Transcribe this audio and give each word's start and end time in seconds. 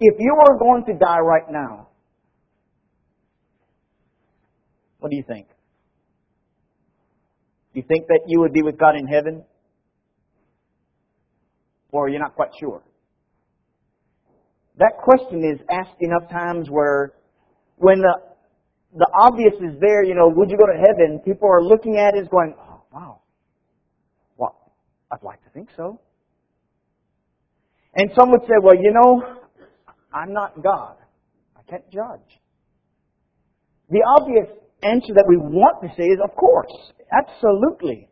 If 0.00 0.14
you 0.18 0.34
were 0.34 0.58
going 0.58 0.84
to 0.86 0.94
die 0.94 1.18
right 1.18 1.50
now, 1.50 1.88
what 4.98 5.10
do 5.10 5.16
you 5.16 5.24
think? 5.26 5.46
Do 7.74 7.80
you 7.80 7.84
think 7.86 8.06
that 8.08 8.22
you 8.26 8.40
would 8.40 8.52
be 8.52 8.62
with 8.62 8.78
God 8.78 8.96
in 8.96 9.06
heaven? 9.06 9.44
Or 11.92 12.06
are 12.06 12.08
you're 12.08 12.20
not 12.20 12.34
quite 12.34 12.50
sure? 12.58 12.82
That 14.78 14.92
question 15.02 15.44
is 15.44 15.60
asked 15.70 16.00
enough 16.00 16.30
times 16.30 16.68
where 16.70 17.12
when 17.76 17.98
the 17.98 18.14
the 18.94 19.06
obvious 19.22 19.52
is 19.60 19.78
there, 19.80 20.02
you 20.02 20.14
know, 20.14 20.28
would 20.34 20.50
you 20.50 20.56
go 20.56 20.66
to 20.66 20.78
heaven? 20.78 21.20
People 21.24 21.48
are 21.48 21.62
looking 21.62 21.96
at 21.96 22.14
it 22.16 22.28
going, 22.28 22.54
oh, 22.58 22.82
wow. 22.92 23.20
Well, 24.36 24.72
I'd 25.12 25.22
like 25.22 25.42
to 25.44 25.50
think 25.50 25.68
so. 25.76 26.00
And 27.94 28.10
some 28.18 28.32
would 28.32 28.40
say, 28.42 28.54
well, 28.60 28.74
you 28.74 28.92
know, 28.92 29.39
I'm 30.12 30.32
not 30.32 30.62
God. 30.62 30.96
I 31.56 31.62
can't 31.70 31.88
judge. 31.90 32.26
The 33.90 34.02
obvious 34.18 34.46
answer 34.82 35.14
that 35.14 35.26
we 35.28 35.36
want 35.36 35.82
to 35.82 35.88
say 35.96 36.04
is, 36.04 36.18
of 36.22 36.34
course, 36.36 36.72
absolutely. 37.12 38.08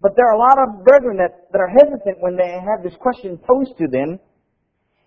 But 0.00 0.12
there 0.16 0.26
are 0.26 0.34
a 0.34 0.38
lot 0.38 0.58
of 0.58 0.84
brethren 0.84 1.16
that, 1.18 1.48
that 1.52 1.60
are 1.60 1.70
hesitant 1.70 2.18
when 2.20 2.36
they 2.36 2.50
have 2.50 2.82
this 2.82 2.94
question 2.98 3.38
posed 3.38 3.78
to 3.78 3.86
them. 3.86 4.18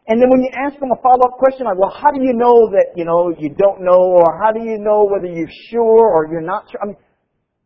And 0.07 0.21
then 0.21 0.29
when 0.29 0.41
you 0.41 0.49
ask 0.53 0.79
them 0.79 0.91
a 0.93 1.01
follow-up 1.01 1.37
question 1.37 1.65
like, 1.65 1.77
well, 1.77 1.91
how 1.91 2.11
do 2.11 2.21
you 2.21 2.33
know 2.33 2.69
that, 2.71 2.93
you 2.95 3.05
know, 3.05 3.33
you 3.37 3.49
don't 3.57 3.81
know, 3.81 4.21
or 4.21 4.39
how 4.41 4.51
do 4.51 4.61
you 4.61 4.77
know 4.77 5.05
whether 5.09 5.25
you're 5.25 5.51
sure 5.69 6.05
or 6.05 6.27
you're 6.31 6.45
not 6.45 6.69
sure? 6.71 6.79
I 6.81 6.85
mean, 6.85 6.97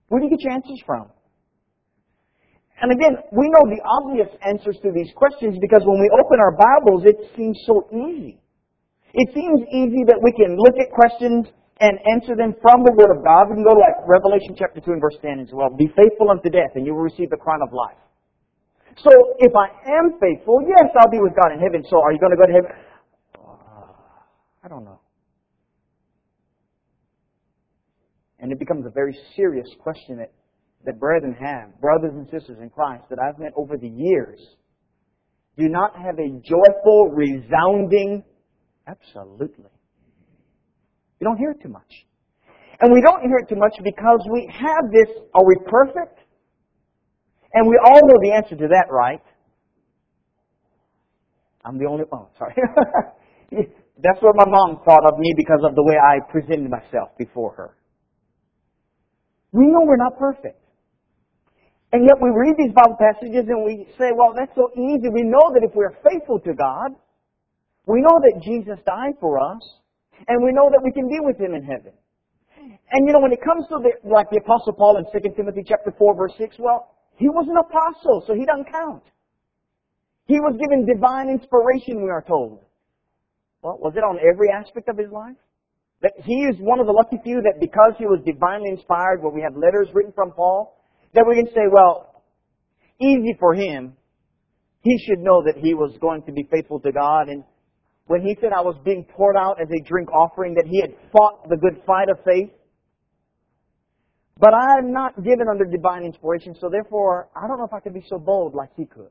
where 0.07 0.21
do 0.21 0.25
you 0.25 0.31
get 0.31 0.41
your 0.41 0.53
answers 0.53 0.81
from? 0.85 1.11
And 2.81 2.95
again, 2.95 3.19
we 3.35 3.51
know 3.51 3.67
the 3.67 3.83
obvious 3.83 4.31
answers 4.39 4.79
to 4.83 4.91
these 4.95 5.11
questions 5.15 5.59
because 5.59 5.83
when 5.83 5.99
we 5.99 6.07
open 6.15 6.39
our 6.39 6.55
Bibles, 6.55 7.03
it 7.03 7.19
seems 7.35 7.59
so 7.67 7.83
easy. 7.91 8.39
It 9.13 9.27
seems 9.35 9.59
easy 9.67 10.07
that 10.07 10.19
we 10.21 10.31
can 10.31 10.55
look 10.55 10.79
at 10.79 10.87
questions 10.95 11.51
and 11.83 11.99
answer 12.07 12.35
them 12.35 12.55
from 12.61 12.83
the 12.87 12.95
Word 12.95 13.11
of 13.11 13.23
God. 13.23 13.51
We 13.51 13.59
can 13.59 13.67
go 13.67 13.75
to 13.75 13.83
like 13.83 13.99
Revelation 14.07 14.55
chapter 14.55 14.79
2 14.79 14.95
and 14.95 15.01
verse 15.01 15.19
10 15.19 15.39
as 15.43 15.51
well. 15.51 15.67
Be 15.75 15.91
faithful 15.91 16.31
unto 16.31 16.47
death 16.47 16.75
and 16.75 16.85
you 16.85 16.95
will 16.95 17.03
receive 17.03 17.29
the 17.29 17.39
crown 17.39 17.59
of 17.59 17.73
life. 17.75 17.99
So 19.03 19.11
if 19.39 19.51
I 19.55 19.71
am 19.99 20.19
faithful, 20.19 20.63
yes, 20.63 20.91
I'll 20.99 21.11
be 21.11 21.19
with 21.19 21.35
God 21.35 21.51
in 21.51 21.59
heaven. 21.59 21.83
So 21.89 21.99
are 21.99 22.11
you 22.11 22.19
going 22.19 22.31
to 22.31 22.39
go 22.39 22.47
to 22.47 22.55
heaven? 22.55 22.71
Uh, 23.35 23.91
I 24.63 24.67
don't 24.67 24.83
know. 24.83 24.99
And 28.39 28.51
it 28.51 28.59
becomes 28.59 28.85
a 28.85 28.89
very 28.89 29.17
serious 29.35 29.67
question 29.79 30.17
that 30.17 30.31
that 30.85 30.99
brethren 30.99 31.35
have, 31.39 31.79
brothers 31.81 32.11
and 32.13 32.25
sisters 32.29 32.57
in 32.61 32.69
Christ, 32.69 33.03
that 33.09 33.19
I've 33.19 33.39
met 33.39 33.51
over 33.55 33.77
the 33.77 33.89
years, 33.89 34.39
do 35.57 35.67
not 35.67 35.95
have 35.95 36.17
a 36.19 36.29
joyful, 36.41 37.09
resounding, 37.11 38.23
absolutely. 38.87 39.71
You 41.19 41.25
don't 41.25 41.37
hear 41.37 41.51
it 41.51 41.61
too 41.61 41.69
much. 41.69 42.05
And 42.81 42.93
we 42.93 43.01
don't 43.01 43.21
hear 43.21 43.37
it 43.39 43.49
too 43.49 43.59
much 43.59 43.73
because 43.83 44.19
we 44.31 44.49
have 44.53 44.91
this, 44.91 45.09
are 45.33 45.45
we 45.45 45.55
perfect? 45.67 46.19
And 47.53 47.67
we 47.67 47.77
all 47.83 47.99
know 48.07 48.19
the 48.21 48.31
answer 48.31 48.55
to 48.55 48.67
that, 48.69 48.85
right? 48.89 49.21
I'm 51.65 51.77
the 51.77 51.85
only 51.85 52.05
one. 52.07 52.21
Oh, 52.23 52.29
sorry. 52.37 52.55
That's 54.01 54.21
what 54.21 54.35
my 54.35 54.45
mom 54.47 54.81
thought 54.85 55.05
of 55.05 55.19
me 55.19 55.33
because 55.35 55.59
of 55.63 55.75
the 55.75 55.83
way 55.83 55.95
I 55.97 56.19
presented 56.31 56.69
myself 56.69 57.09
before 57.17 57.53
her. 57.55 57.75
We 59.51 59.65
know 59.65 59.81
we're 59.83 59.97
not 59.97 60.17
perfect. 60.17 60.58
And 61.91 62.05
yet 62.05 62.21
we 62.21 62.29
read 62.29 62.53
these 62.57 62.73
Bible 62.73 62.97
passages 63.01 63.49
and 63.49 63.65
we 63.65 63.89
say, 63.97 64.13
well, 64.13 64.33
that's 64.37 64.53
so 64.53 64.69
easy. 64.77 65.09
We 65.09 65.25
know 65.25 65.49
that 65.53 65.65
if 65.65 65.73
we're 65.73 65.97
faithful 66.05 66.39
to 66.45 66.53
God, 66.53 66.93
we 67.89 68.01
know 68.01 68.21
that 68.21 68.41
Jesus 68.45 68.77
died 68.85 69.17
for 69.19 69.41
us, 69.41 69.63
and 70.27 70.43
we 70.45 70.53
know 70.53 70.69
that 70.69 70.81
we 70.83 70.91
can 70.91 71.09
be 71.09 71.17
with 71.17 71.41
Him 71.41 71.55
in 71.55 71.63
heaven. 71.63 71.93
And 72.91 73.07
you 73.07 73.13
know, 73.13 73.19
when 73.19 73.33
it 73.33 73.41
comes 73.41 73.65
to 73.69 73.81
the, 73.81 73.97
like 74.07 74.29
the 74.29 74.37
Apostle 74.37 74.73
Paul 74.73 75.01
in 75.01 75.05
2 75.09 75.33
Timothy 75.35 75.63
chapter 75.65 75.89
4 75.97 76.15
verse 76.15 76.33
6, 76.37 76.57
well, 76.59 76.93
he 77.17 77.29
was 77.29 77.47
an 77.49 77.57
apostle, 77.57 78.23
so 78.27 78.33
he 78.33 78.45
doesn't 78.45 78.71
count. 78.71 79.03
He 80.25 80.39
was 80.39 80.55
given 80.61 80.85
divine 80.85 81.29
inspiration, 81.29 82.03
we 82.03 82.11
are 82.11 82.21
told. 82.21 82.61
Well, 83.61 83.77
was 83.81 83.93
it 83.97 84.05
on 84.05 84.19
every 84.21 84.49
aspect 84.53 84.87
of 84.87 84.97
his 84.97 85.11
life? 85.11 85.35
That 86.01 86.13
he 86.23 86.45
is 86.45 86.55
one 86.59 86.79
of 86.79 86.85
the 86.85 86.93
lucky 86.93 87.17
few 87.23 87.41
that 87.41 87.59
because 87.59 87.93
he 87.97 88.05
was 88.05 88.21
divinely 88.23 88.69
inspired, 88.69 89.21
where 89.21 89.33
we 89.33 89.41
have 89.41 89.57
letters 89.57 89.89
written 89.93 90.13
from 90.13 90.31
Paul, 90.31 90.78
that 91.13 91.25
we 91.27 91.35
can 91.35 91.47
say, 91.53 91.67
well, 91.71 92.23
easy 93.01 93.35
for 93.39 93.53
him. 93.53 93.93
He 94.81 94.97
should 95.05 95.19
know 95.19 95.43
that 95.43 95.55
he 95.57 95.73
was 95.73 95.97
going 95.99 96.23
to 96.23 96.31
be 96.31 96.47
faithful 96.49 96.79
to 96.81 96.91
God. 96.91 97.27
And 97.29 97.43
when 98.07 98.21
he 98.21 98.37
said 98.39 98.51
I 98.55 98.61
was 98.61 98.75
being 98.85 99.05
poured 99.05 99.35
out 99.35 99.61
as 99.61 99.67
a 99.69 99.83
drink 99.87 100.09
offering, 100.11 100.55
that 100.55 100.65
he 100.67 100.81
had 100.81 100.91
fought 101.11 101.49
the 101.49 101.57
good 101.57 101.81
fight 101.85 102.09
of 102.09 102.17
faith. 102.23 102.49
But 104.39 104.53
I'm 104.53 104.93
not 104.93 105.21
given 105.21 105.47
under 105.51 105.65
divine 105.65 106.05
inspiration, 106.05 106.55
so 106.61 106.69
therefore, 106.69 107.27
I 107.35 107.45
don't 107.47 107.57
know 107.57 107.65
if 107.65 107.73
I 107.73 107.81
could 107.81 107.93
be 107.93 108.05
so 108.07 108.17
bold 108.17 108.55
like 108.55 108.69
he 108.77 108.85
could. 108.85 109.09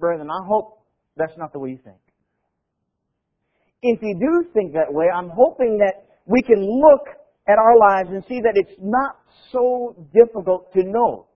Brethren, 0.00 0.28
I 0.28 0.44
hope 0.46 0.82
that's 1.16 1.36
not 1.38 1.52
the 1.52 1.60
way 1.60 1.70
you 1.70 1.78
think. 1.82 1.96
If 3.82 4.00
you 4.02 4.16
do 4.18 4.50
think 4.52 4.72
that 4.72 4.92
way, 4.92 5.06
I'm 5.14 5.30
hoping 5.30 5.78
that 5.78 6.06
we 6.26 6.42
can 6.42 6.60
look 6.60 7.06
at 7.48 7.58
our 7.58 7.78
lives 7.78 8.10
and 8.10 8.24
see 8.28 8.40
that 8.40 8.52
it's 8.54 8.78
not 8.80 9.16
so 9.52 9.94
difficult 10.12 10.72
to 10.72 10.82
know. 10.82 11.26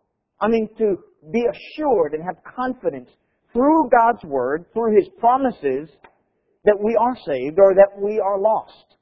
I 0.40 0.48
mean, 0.48 0.68
to 0.78 0.96
be 1.32 1.44
assured 1.44 2.14
and 2.14 2.22
have 2.24 2.42
confidence 2.56 3.08
through 3.52 3.90
God's 3.90 4.24
Word, 4.24 4.66
through 4.72 4.96
His 4.96 5.08
promises, 5.18 5.88
that 6.64 6.76
we 6.82 6.96
are 6.96 7.16
saved 7.26 7.58
or 7.58 7.74
that 7.74 8.00
we 8.00 8.20
are 8.20 8.38
lost. 8.38 8.96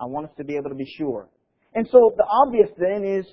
I 0.00 0.06
want 0.06 0.26
us 0.26 0.32
to 0.38 0.44
be 0.44 0.56
able 0.56 0.70
to 0.70 0.76
be 0.76 0.90
sure. 0.96 1.28
And 1.74 1.86
so 1.90 2.14
the 2.16 2.24
obvious 2.24 2.68
then 2.78 3.04
is, 3.04 3.26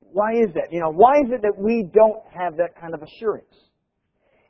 why 0.00 0.32
is 0.32 0.52
that? 0.54 0.68
You 0.70 0.80
know, 0.80 0.92
why 0.92 1.18
is 1.24 1.32
it 1.32 1.42
that 1.42 1.58
we 1.58 1.88
don't 1.92 2.22
have 2.32 2.56
that 2.58 2.80
kind 2.80 2.94
of 2.94 3.02
assurance? 3.02 3.52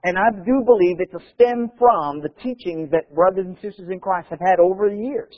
And 0.02 0.18
I 0.18 0.28
do 0.44 0.62
believe 0.66 0.96
it's 0.98 1.14
a 1.14 1.32
stem 1.34 1.70
from 1.78 2.20
the 2.20 2.28
teachings 2.42 2.90
that 2.90 3.14
brothers 3.14 3.46
and 3.46 3.56
sisters 3.56 3.88
in 3.90 4.00
Christ 4.00 4.28
have 4.28 4.40
had 4.40 4.60
over 4.60 4.90
the 4.90 4.96
years 4.96 5.34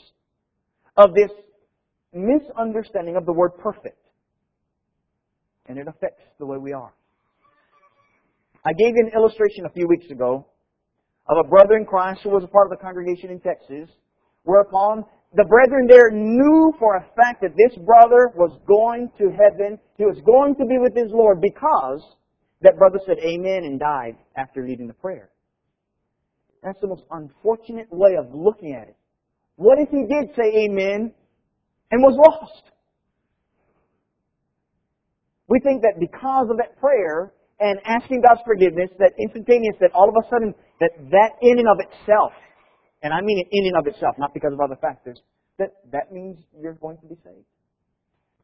of 0.96 1.14
this 1.14 1.30
misunderstanding 2.12 3.16
of 3.16 3.26
the 3.26 3.32
word 3.32 3.52
perfect. 3.58 4.02
And 5.66 5.78
it 5.78 5.88
affects 5.88 6.22
the 6.38 6.46
way 6.46 6.58
we 6.58 6.72
are. 6.72 6.92
I 8.64 8.72
gave 8.72 8.96
you 8.96 9.06
an 9.06 9.12
illustration 9.14 9.66
a 9.66 9.70
few 9.70 9.86
weeks 9.86 10.10
ago 10.10 10.46
of 11.28 11.44
a 11.44 11.48
brother 11.48 11.76
in 11.76 11.84
Christ 11.84 12.20
who 12.22 12.30
was 12.30 12.44
a 12.44 12.48
part 12.48 12.70
of 12.70 12.78
the 12.78 12.82
congregation 12.82 13.30
in 13.30 13.40
Texas, 13.40 13.88
whereupon 14.44 15.04
the 15.34 15.44
brethren 15.44 15.86
there 15.88 16.10
knew 16.10 16.72
for 16.78 16.96
a 16.96 17.06
fact 17.16 17.42
that 17.42 17.54
this 17.56 17.76
brother 17.84 18.32
was 18.34 18.58
going 18.66 19.10
to 19.18 19.30
heaven. 19.30 19.78
He 19.98 20.04
was 20.04 20.18
going 20.24 20.54
to 20.56 20.64
be 20.64 20.78
with 20.78 20.94
his 20.96 21.12
Lord 21.12 21.40
because 21.40 22.02
that 22.62 22.78
brother 22.78 22.98
said 23.06 23.18
amen 23.18 23.64
and 23.64 23.78
died 23.78 24.16
after 24.36 24.66
leading 24.66 24.86
the 24.86 24.94
prayer. 24.94 25.30
That's 26.62 26.80
the 26.80 26.88
most 26.88 27.02
unfortunate 27.10 27.88
way 27.90 28.16
of 28.18 28.34
looking 28.34 28.74
at 28.74 28.88
it. 28.88 28.96
What 29.56 29.78
if 29.78 29.88
he 29.90 30.06
did 30.06 30.34
say 30.34 30.66
amen 30.66 31.12
and 31.90 32.02
was 32.02 32.16
lost. 32.16 32.70
We 35.48 35.60
think 35.60 35.82
that 35.82 36.00
because 36.00 36.48
of 36.50 36.56
that 36.58 36.78
prayer 36.80 37.32
and 37.60 37.78
asking 37.84 38.22
God's 38.26 38.42
forgiveness, 38.44 38.90
that 38.98 39.12
instantaneous, 39.18 39.76
that 39.80 39.92
all 39.94 40.08
of 40.08 40.14
a 40.18 40.28
sudden, 40.28 40.54
that 40.80 40.90
that 41.10 41.38
in 41.40 41.58
and 41.58 41.68
of 41.68 41.78
itself, 41.78 42.32
and 43.02 43.14
I 43.14 43.20
mean 43.22 43.38
it 43.38 43.48
in 43.52 43.66
and 43.66 43.76
of 43.76 43.86
itself, 43.86 44.16
not 44.18 44.34
because 44.34 44.52
of 44.52 44.60
other 44.60 44.76
factors, 44.80 45.20
that 45.58 45.70
that 45.92 46.12
means 46.12 46.36
you're 46.60 46.74
going 46.74 46.98
to 46.98 47.06
be 47.06 47.14
saved. 47.24 47.46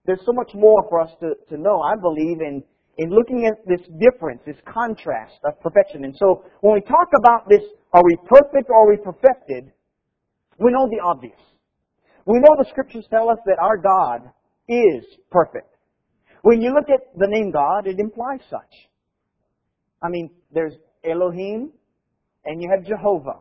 There's 0.07 0.23
so 0.27 0.33
much 0.33 0.51
more 0.55 0.83
for 0.89 1.01
us 1.01 1.11
to, 1.21 1.35
to 1.51 1.57
know, 1.61 1.81
I 1.81 1.95
believe, 1.95 2.41
in, 2.41 2.63
in 2.99 3.11
looking 3.11 3.47
at 3.47 3.63
this 3.67 3.81
difference, 4.01 4.43
this 4.45 4.57
contrast 4.67 5.39
of 5.45 5.61
perfection. 5.61 6.05
And 6.05 6.17
so, 6.19 6.45
when 6.61 6.75
we 6.75 6.81
talk 6.81 7.09
about 7.19 7.49
this, 7.49 7.63
are 7.93 8.03
we 8.03 8.17
perfect 8.27 8.69
or 8.69 8.83
are 8.83 8.91
we 8.91 8.97
perfected, 8.97 9.71
we 10.59 10.73
know 10.73 10.89
the 10.91 10.99
obvious. 11.05 11.39
We 12.27 12.39
know 12.39 12.55
the 12.57 12.69
scriptures 12.71 13.07
tell 13.11 13.29
us 13.31 13.39
that 13.47 13.59
our 13.61 13.77
God 13.77 14.31
is 14.69 15.05
perfect. 15.31 15.69
When 16.43 16.61
you 16.61 16.75
look 16.75 16.89
at 16.89 17.01
the 17.17 17.27
name 17.29 17.51
God, 17.51 17.87
it 17.87 17.99
implies 17.99 18.41
such. 18.51 18.89
I 20.03 20.09
mean, 20.09 20.31
there's 20.53 20.75
Elohim 21.05 21.73
and 22.45 22.61
you 22.61 22.69
have 22.75 22.87
Jehovah. 22.87 23.41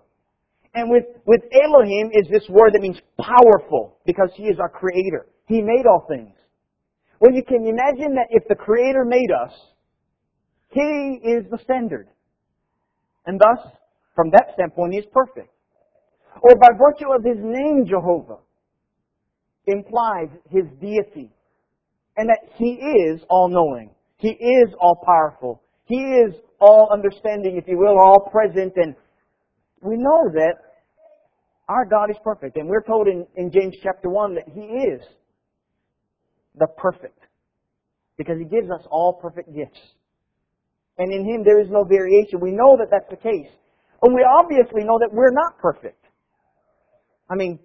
And 0.74 0.90
with, 0.90 1.04
with 1.26 1.42
Elohim 1.52 2.12
is 2.14 2.28
this 2.32 2.48
word 2.50 2.74
that 2.74 2.82
means 2.82 3.00
powerful 3.20 3.98
because 4.06 4.30
He 4.36 4.44
is 4.44 4.60
our 4.60 4.70
creator. 4.70 5.28
He 5.48 5.62
made 5.62 5.86
all 5.86 6.06
things. 6.08 6.34
Well, 7.20 7.34
you 7.34 7.44
can 7.44 7.68
imagine 7.68 8.16
that 8.16 8.28
if 8.30 8.44
the 8.48 8.56
creator 8.56 9.04
made 9.04 9.32
us, 9.32 9.52
He 10.70 11.20
is 11.24 11.46
the 11.52 11.60
standard. 11.64 12.08
And 13.26 13.40
thus, 13.40 13.60
from 14.16 14.32
that 14.32 14.54
standpoint, 14.54 14.94
He 14.94 15.00
is 15.00 15.06
perfect. 15.12 15.50
Or 16.42 16.56
by 16.56 16.70
virtue 16.78 17.12
of 17.14 17.24
His 17.24 17.38
name, 17.44 17.86
Jehovah, 17.88 18.38
implies 19.72 20.30
his 20.50 20.66
deity. 20.80 21.32
And 22.18 22.30
that 22.30 22.40
he 22.56 22.74
is 22.74 23.22
all 23.30 23.48
knowing. 23.50 23.92
He 24.18 24.30
is 24.30 24.70
all 24.80 25.02
powerful. 25.06 25.62
He 25.86 25.96
is 25.96 26.34
all 26.60 26.90
understanding, 26.92 27.58
if 27.58 27.68
you 27.68 27.78
will, 27.78 27.98
all 27.98 28.30
present, 28.32 28.74
and 28.76 28.96
we 29.82 29.98
know 29.98 30.30
that 30.34 30.56
our 31.68 31.86
God 31.86 32.10
is 32.10 32.18
perfect. 32.24 32.58
And 32.58 32.68
we're 32.70 32.84
told 32.84 33.08
in, 33.08 33.26
in 33.36 33.52
James 33.52 33.76
chapter 33.82 34.10
1 34.10 34.36
that 34.36 34.48
He 34.54 34.62
is 34.62 35.02
the 36.56 36.68
perfect. 36.78 37.18
Because 38.18 38.38
He 38.38 38.46
gives 38.46 38.70
us 38.70 38.86
all 38.92 39.14
perfect 39.14 39.54
gifts. 39.56 39.80
And 40.98 41.12
in 41.12 41.26
Him 41.26 41.44
there 41.44 41.60
is 41.60 41.70
no 41.72 41.84
variation. 41.84 42.40
We 42.40 42.52
know 42.52 42.78
that 42.78 42.88
that's 42.92 43.10
the 43.10 43.18
case. 43.18 43.50
And 44.04 44.14
we 44.14 44.24
obviously 44.24 44.84
know 44.84 45.00
that 45.00 45.10
we're 45.12 45.32
not 45.32 45.58
perfect. 45.60 46.04
I 47.30 47.36
mean, 47.36 47.60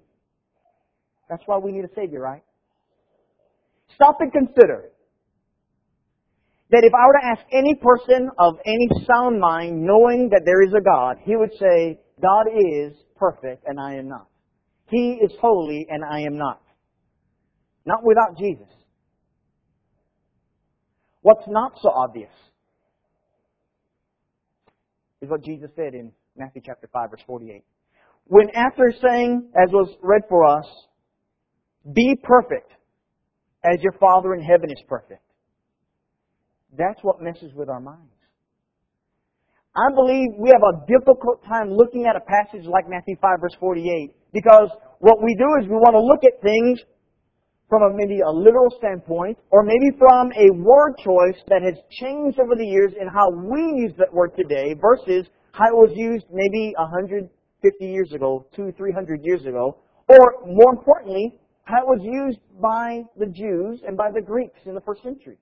that's 1.28 1.42
why 1.46 1.58
we 1.58 1.72
need 1.72 1.84
a 1.84 1.94
Savior, 1.94 2.20
right? 2.20 2.42
Stop 3.94 4.18
and 4.20 4.32
consider 4.32 4.90
that 6.70 6.82
if 6.84 6.92
I 6.94 7.06
were 7.06 7.14
to 7.14 7.26
ask 7.26 7.40
any 7.52 7.74
person 7.74 8.28
of 8.38 8.54
any 8.66 8.88
sound 9.06 9.40
mind, 9.40 9.82
knowing 9.82 10.28
that 10.30 10.42
there 10.44 10.62
is 10.62 10.72
a 10.74 10.82
God, 10.82 11.16
he 11.22 11.36
would 11.36 11.52
say, 11.58 12.00
God 12.20 12.46
is 12.48 12.92
perfect 13.16 13.64
and 13.66 13.80
I 13.80 13.94
am 13.94 14.08
not. 14.08 14.28
He 14.88 15.18
is 15.22 15.32
holy 15.40 15.86
and 15.88 16.04
I 16.04 16.20
am 16.20 16.36
not. 16.36 16.62
Not 17.84 18.04
without 18.04 18.36
Jesus. 18.38 18.66
What's 21.22 21.46
not 21.48 21.72
so 21.82 21.90
obvious 21.90 22.30
is 25.20 25.30
what 25.30 25.44
Jesus 25.44 25.70
said 25.76 25.94
in 25.94 26.12
Matthew 26.36 26.62
chapter 26.64 26.88
5 26.92 27.10
verse 27.10 27.20
48. 27.26 27.64
When 28.26 28.50
after 28.50 28.92
saying, 29.00 29.50
as 29.54 29.72
was 29.72 29.94
read 30.02 30.22
for 30.28 30.44
us, 30.44 30.66
be 31.92 32.16
perfect 32.22 32.72
as 33.64 33.82
your 33.82 33.92
Father 33.98 34.34
in 34.34 34.42
heaven 34.42 34.70
is 34.70 34.82
perfect. 34.88 35.22
That's 36.76 36.98
what 37.02 37.22
messes 37.22 37.52
with 37.54 37.68
our 37.68 37.80
minds. 37.80 38.12
I 39.76 39.92
believe 39.94 40.32
we 40.38 40.50
have 40.50 40.64
a 40.64 40.80
difficult 40.88 41.44
time 41.44 41.70
looking 41.70 42.06
at 42.06 42.16
a 42.16 42.24
passage 42.24 42.66
like 42.66 42.88
Matthew 42.88 43.16
5 43.20 43.40
verse 43.40 43.56
48 43.60 44.10
because 44.32 44.70
what 45.00 45.22
we 45.22 45.34
do 45.36 45.48
is 45.60 45.68
we 45.68 45.76
want 45.76 45.92
to 45.92 46.00
look 46.00 46.24
at 46.24 46.40
things 46.40 46.80
from 47.68 47.82
a, 47.82 47.90
maybe 47.92 48.20
a 48.24 48.30
literal 48.30 48.72
standpoint 48.78 49.36
or 49.50 49.62
maybe 49.62 49.92
from 49.98 50.32
a 50.32 50.48
word 50.56 50.96
choice 51.04 51.36
that 51.48 51.60
has 51.60 51.76
changed 52.00 52.40
over 52.40 52.56
the 52.56 52.64
years 52.64 52.92
in 52.98 53.06
how 53.06 53.28
we 53.28 53.84
use 53.84 53.92
that 53.98 54.12
word 54.12 54.32
today 54.36 54.74
versus 54.80 55.28
how 55.52 55.68
it 55.68 55.76
was 55.76 55.92
used 55.94 56.24
maybe 56.32 56.72
150 56.78 57.28
years 57.84 58.12
ago, 58.12 58.46
two, 58.56 58.72
300 58.76 59.20
years 59.24 59.44
ago, 59.44 59.76
or 60.08 60.40
more 60.46 60.72
importantly, 60.72 61.38
how 61.66 61.82
it 61.82 61.86
was 61.86 62.00
used 62.02 62.38
by 62.62 63.02
the 63.18 63.26
Jews 63.26 63.82
and 63.86 63.96
by 63.96 64.10
the 64.14 64.22
Greeks 64.22 64.58
in 64.66 64.74
the 64.74 64.80
first 64.80 65.02
century. 65.02 65.36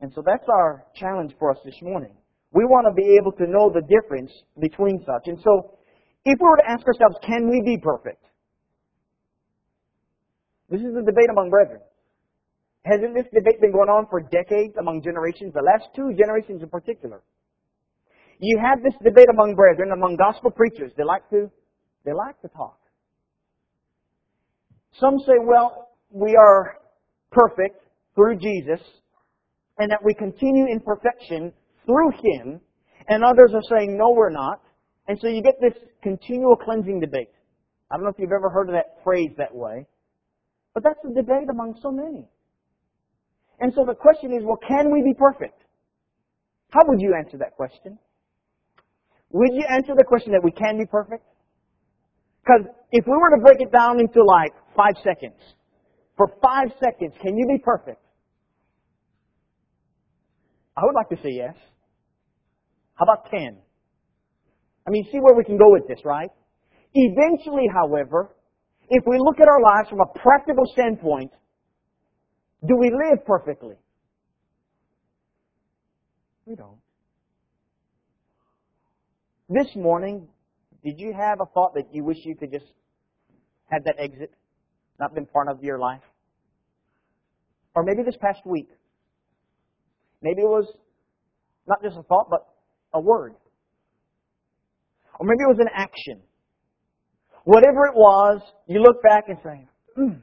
And 0.00 0.12
so 0.14 0.22
that's 0.24 0.44
our 0.48 0.84
challenge 0.94 1.32
for 1.38 1.50
us 1.50 1.58
this 1.64 1.80
morning. 1.80 2.12
We 2.52 2.64
want 2.64 2.86
to 2.86 2.92
be 2.92 3.16
able 3.16 3.32
to 3.32 3.46
know 3.48 3.72
the 3.72 3.80
difference 3.80 4.30
between 4.60 5.00
such. 5.06 5.24
And 5.26 5.38
so, 5.42 5.78
if 6.24 6.38
we 6.38 6.44
were 6.44 6.58
to 6.58 6.68
ask 6.68 6.86
ourselves, 6.86 7.16
can 7.26 7.48
we 7.48 7.62
be 7.64 7.80
perfect? 7.80 8.22
This 10.68 10.80
is 10.80 10.92
a 11.00 11.02
debate 11.02 11.32
among 11.32 11.48
brethren. 11.48 11.80
Hasn't 12.84 13.14
this 13.14 13.26
debate 13.32 13.60
been 13.60 13.72
going 13.72 13.88
on 13.88 14.06
for 14.10 14.20
decades 14.20 14.74
among 14.78 15.02
generations, 15.02 15.54
the 15.54 15.64
last 15.64 15.88
two 15.96 16.12
generations 16.18 16.62
in 16.62 16.68
particular? 16.68 17.22
You 18.38 18.60
have 18.60 18.82
this 18.82 18.94
debate 19.02 19.28
among 19.32 19.54
brethren, 19.54 19.92
among 19.92 20.16
gospel 20.16 20.50
preachers. 20.50 20.92
They 20.96 21.04
like 21.04 21.28
to, 21.30 21.48
they 22.04 22.12
like 22.12 22.40
to 22.42 22.48
talk. 22.48 22.81
Some 24.98 25.18
say, 25.20 25.34
well, 25.40 25.88
we 26.10 26.36
are 26.36 26.78
perfect 27.30 27.84
through 28.14 28.36
Jesus, 28.36 28.80
and 29.78 29.90
that 29.90 30.00
we 30.04 30.14
continue 30.14 30.66
in 30.66 30.80
perfection 30.80 31.52
through 31.86 32.10
Him, 32.22 32.60
and 33.08 33.24
others 33.24 33.52
are 33.54 33.62
saying, 33.76 33.96
no, 33.96 34.10
we're 34.10 34.30
not. 34.30 34.60
And 35.08 35.18
so 35.20 35.28
you 35.28 35.42
get 35.42 35.60
this 35.60 35.74
continual 36.02 36.56
cleansing 36.56 37.00
debate. 37.00 37.32
I 37.90 37.96
don't 37.96 38.04
know 38.04 38.10
if 38.10 38.18
you've 38.18 38.32
ever 38.32 38.48
heard 38.48 38.68
of 38.68 38.74
that 38.74 39.02
phrase 39.02 39.30
that 39.38 39.54
way, 39.54 39.86
but 40.74 40.82
that's 40.82 41.00
the 41.02 41.12
debate 41.14 41.48
among 41.50 41.78
so 41.82 41.90
many. 41.90 42.28
And 43.60 43.72
so 43.74 43.84
the 43.86 43.94
question 43.94 44.32
is, 44.32 44.42
well, 44.44 44.58
can 44.66 44.92
we 44.92 45.02
be 45.02 45.14
perfect? 45.14 45.62
How 46.70 46.80
would 46.86 47.00
you 47.00 47.14
answer 47.14 47.38
that 47.38 47.54
question? 47.56 47.98
Would 49.30 49.54
you 49.54 49.64
answer 49.70 49.94
the 49.96 50.04
question 50.04 50.32
that 50.32 50.42
we 50.42 50.52
can 50.52 50.78
be 50.78 50.86
perfect? 50.86 51.24
Because 52.44 52.66
if 52.90 53.04
we 53.06 53.12
were 53.12 53.30
to 53.36 53.42
break 53.42 53.60
it 53.60 53.72
down 53.72 54.00
into 54.00 54.24
like 54.24 54.52
five 54.76 54.94
seconds, 55.04 55.38
for 56.16 56.28
five 56.42 56.68
seconds, 56.80 57.14
can 57.22 57.36
you 57.36 57.46
be 57.46 57.58
perfect? 57.64 58.00
I 60.76 60.82
would 60.84 60.94
like 60.94 61.08
to 61.10 61.16
say 61.16 61.30
yes. 61.30 61.54
How 62.94 63.04
about 63.04 63.30
10? 63.30 63.58
I 64.86 64.90
mean, 64.90 65.04
see 65.12 65.18
where 65.20 65.34
we 65.36 65.44
can 65.44 65.56
go 65.58 65.70
with 65.70 65.86
this, 65.86 65.98
right? 66.04 66.30
Eventually, 66.94 67.66
however, 67.72 68.34
if 68.88 69.04
we 69.06 69.16
look 69.18 69.40
at 69.40 69.48
our 69.48 69.60
lives 69.62 69.88
from 69.88 70.00
a 70.00 70.18
practical 70.18 70.64
standpoint, 70.72 71.30
do 72.66 72.76
we 72.76 72.90
live 72.90 73.24
perfectly? 73.26 73.76
We 76.46 76.56
don't. 76.56 76.78
This 79.48 79.68
morning, 79.76 80.28
did 80.84 80.98
you 80.98 81.12
have 81.12 81.40
a 81.40 81.46
thought 81.46 81.74
that 81.74 81.94
you 81.94 82.04
wish 82.04 82.18
you 82.24 82.34
could 82.34 82.50
just 82.50 82.66
have 83.70 83.84
that 83.84 83.96
exit, 83.98 84.32
not 84.98 85.14
been 85.14 85.26
part 85.26 85.48
of 85.48 85.62
your 85.62 85.78
life? 85.78 86.02
Or 87.74 87.84
maybe 87.84 88.02
this 88.02 88.16
past 88.20 88.40
week, 88.44 88.68
maybe 90.20 90.42
it 90.42 90.48
was 90.48 90.66
not 91.66 91.82
just 91.82 91.96
a 91.96 92.02
thought, 92.02 92.28
but 92.28 92.46
a 92.92 93.00
word. 93.00 93.34
Or 95.18 95.26
maybe 95.26 95.44
it 95.44 95.48
was 95.48 95.60
an 95.60 95.70
action. 95.74 96.20
Whatever 97.44 97.86
it 97.86 97.94
was, 97.94 98.40
you 98.66 98.80
look 98.80 99.02
back 99.02 99.24
and 99.28 99.38
say, 99.42 99.66
hmm, 99.96 100.18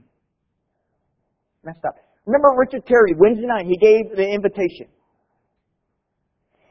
messed 1.64 1.84
up. 1.86 1.96
Remember 2.26 2.50
Richard 2.58 2.86
Terry, 2.86 3.14
Wednesday 3.18 3.48
night, 3.48 3.66
he 3.66 3.78
gave 3.78 4.16
the 4.16 4.28
invitation. 4.28 4.88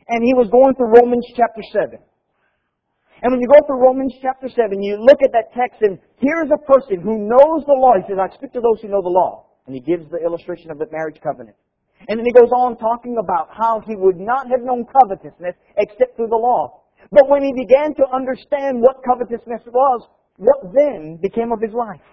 And 0.08 0.24
he 0.24 0.32
was 0.34 0.48
going 0.50 0.74
through 0.74 1.00
Romans 1.00 1.26
chapter 1.36 1.60
7. 1.72 1.98
And 3.22 3.32
when 3.32 3.40
you 3.40 3.48
go 3.48 3.58
through 3.66 3.82
Romans 3.82 4.14
chapter 4.22 4.48
7, 4.48 4.82
you 4.82 4.96
look 5.00 5.18
at 5.22 5.32
that 5.32 5.50
text 5.50 5.82
and 5.82 5.98
here's 6.18 6.50
a 6.54 6.60
person 6.70 7.00
who 7.02 7.26
knows 7.26 7.66
the 7.66 7.74
law. 7.74 7.98
He 7.98 8.06
says, 8.06 8.18
I 8.18 8.32
speak 8.34 8.52
to 8.52 8.60
those 8.60 8.80
who 8.80 8.88
know 8.88 9.02
the 9.02 9.10
law. 9.10 9.46
And 9.66 9.74
he 9.74 9.82
gives 9.82 10.08
the 10.10 10.22
illustration 10.22 10.70
of 10.70 10.78
the 10.78 10.86
marriage 10.92 11.18
covenant. 11.22 11.56
And 12.08 12.18
then 12.18 12.24
he 12.24 12.32
goes 12.32 12.50
on 12.54 12.78
talking 12.78 13.18
about 13.18 13.50
how 13.50 13.82
he 13.84 13.96
would 13.96 14.16
not 14.16 14.48
have 14.48 14.62
known 14.62 14.86
covetousness 14.86 15.54
except 15.76 16.16
through 16.16 16.30
the 16.30 16.38
law. 16.38 16.84
But 17.10 17.28
when 17.28 17.42
he 17.42 17.52
began 17.52 17.94
to 17.96 18.06
understand 18.14 18.80
what 18.80 19.02
covetousness 19.02 19.62
was, 19.66 20.06
what 20.36 20.72
then 20.72 21.18
became 21.20 21.50
of 21.52 21.60
his 21.60 21.74
life? 21.74 22.06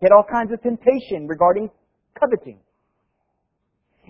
He 0.00 0.06
had 0.06 0.12
all 0.12 0.24
kinds 0.24 0.52
of 0.52 0.62
temptation 0.62 1.28
regarding 1.28 1.70
coveting. 2.18 2.58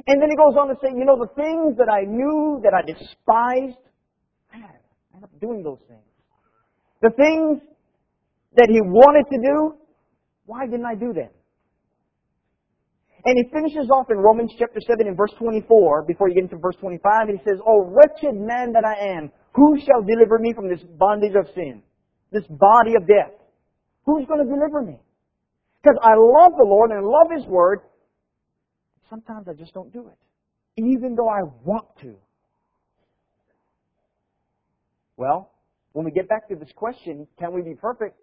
And 0.07 0.23
then 0.23 0.29
he 0.31 0.37
goes 0.37 0.55
on 0.57 0.69
to 0.69 0.75
say, 0.83 0.91
you 0.95 1.05
know, 1.05 1.19
the 1.19 1.33
things 1.35 1.77
that 1.79 1.91
I 1.91 2.05
knew 2.05 2.61
that 2.63 2.75
I 2.75 2.83
despised, 2.83 3.81
I 4.53 4.59
up 5.23 5.31
doing 5.41 5.63
those 5.63 5.79
things. 5.89 6.01
The 7.03 7.11
things 7.11 7.61
that 8.57 8.69
he 8.71 8.81
wanted 8.81 9.29
to 9.31 9.39
do, 9.39 9.75
why 10.47 10.67
didn't 10.67 10.87
I 10.87 10.95
do 10.95 11.13
them? 11.13 11.31
And 13.27 13.37
he 13.37 13.51
finishes 13.51 13.91
off 13.91 14.07
in 14.11 14.19
Romans 14.19 14.53
chapter 14.57 14.81
7 14.81 15.07
in 15.07 15.17
verse 15.17 15.33
24, 15.39 16.05
before 16.05 16.29
you 16.29 16.35
get 16.35 16.45
into 16.45 16.59
verse 16.59 16.77
25, 16.81 17.29
and 17.29 17.39
he 17.39 17.45
says, 17.45 17.59
Oh, 17.67 17.83
wretched 17.83 18.39
man 18.39 18.73
that 18.73 18.85
I 18.87 19.19
am, 19.19 19.33
who 19.53 19.77
shall 19.81 20.03
deliver 20.03 20.39
me 20.39 20.53
from 20.55 20.69
this 20.69 20.81
bondage 20.97 21.35
of 21.35 21.53
sin? 21.55 21.83
This 22.31 22.45
body 22.49 22.95
of 22.95 23.07
death? 23.07 23.35
Who's 24.05 24.27
going 24.27 24.47
to 24.47 24.49
deliver 24.49 24.81
me? 24.81 25.01
Because 25.83 25.99
I 26.03 26.15
love 26.15 26.53
the 26.57 26.65
Lord 26.65 26.91
and 26.91 27.01
I 27.01 27.03
love 27.03 27.29
His 27.35 27.47
Word. 27.47 27.81
Sometimes 29.11 29.49
I 29.49 29.55
just 29.55 29.75
don't 29.75 29.93
do 29.93 30.07
it. 30.09 30.19
Even 30.77 31.17
though 31.17 31.29
I 31.29 31.43
want 31.65 31.87
to. 32.03 32.15
Well, 35.17 35.51
when 35.93 36.05
we 36.05 36.11
get 36.11 36.29
back 36.29 36.49
to 36.49 36.57
this 36.57 36.69
question, 36.77 37.27
can 37.39 37.55
we 37.55 37.63
be 37.63 37.75
perfect? 37.75 38.21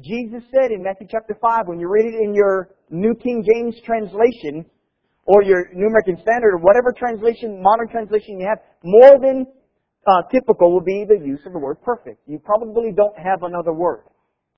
Jesus 0.00 0.42
said 0.50 0.70
in 0.70 0.82
Matthew 0.82 1.06
chapter 1.10 1.36
5, 1.40 1.66
when 1.66 1.80
you 1.80 1.88
read 1.88 2.06
it 2.06 2.14
in 2.14 2.34
your 2.34 2.70
New 2.90 3.14
King 3.14 3.44
James 3.44 3.76
translation, 3.84 4.64
or 5.24 5.42
your 5.42 5.72
New 5.72 5.86
American 5.86 6.16
Standard, 6.20 6.54
or 6.54 6.58
whatever 6.58 6.92
translation, 6.92 7.62
modern 7.62 7.88
translation 7.88 8.40
you 8.40 8.46
have, 8.46 8.58
more 8.82 9.18
than 9.20 9.46
uh, 10.06 10.22
typical 10.30 10.72
will 10.72 10.84
be 10.84 11.04
the 11.08 11.24
use 11.24 11.40
of 11.46 11.52
the 11.52 11.58
word 11.58 11.80
perfect. 11.82 12.20
You 12.26 12.38
probably 12.38 12.92
don't 12.92 13.16
have 13.16 13.42
another 13.42 13.72
word. 13.72 14.04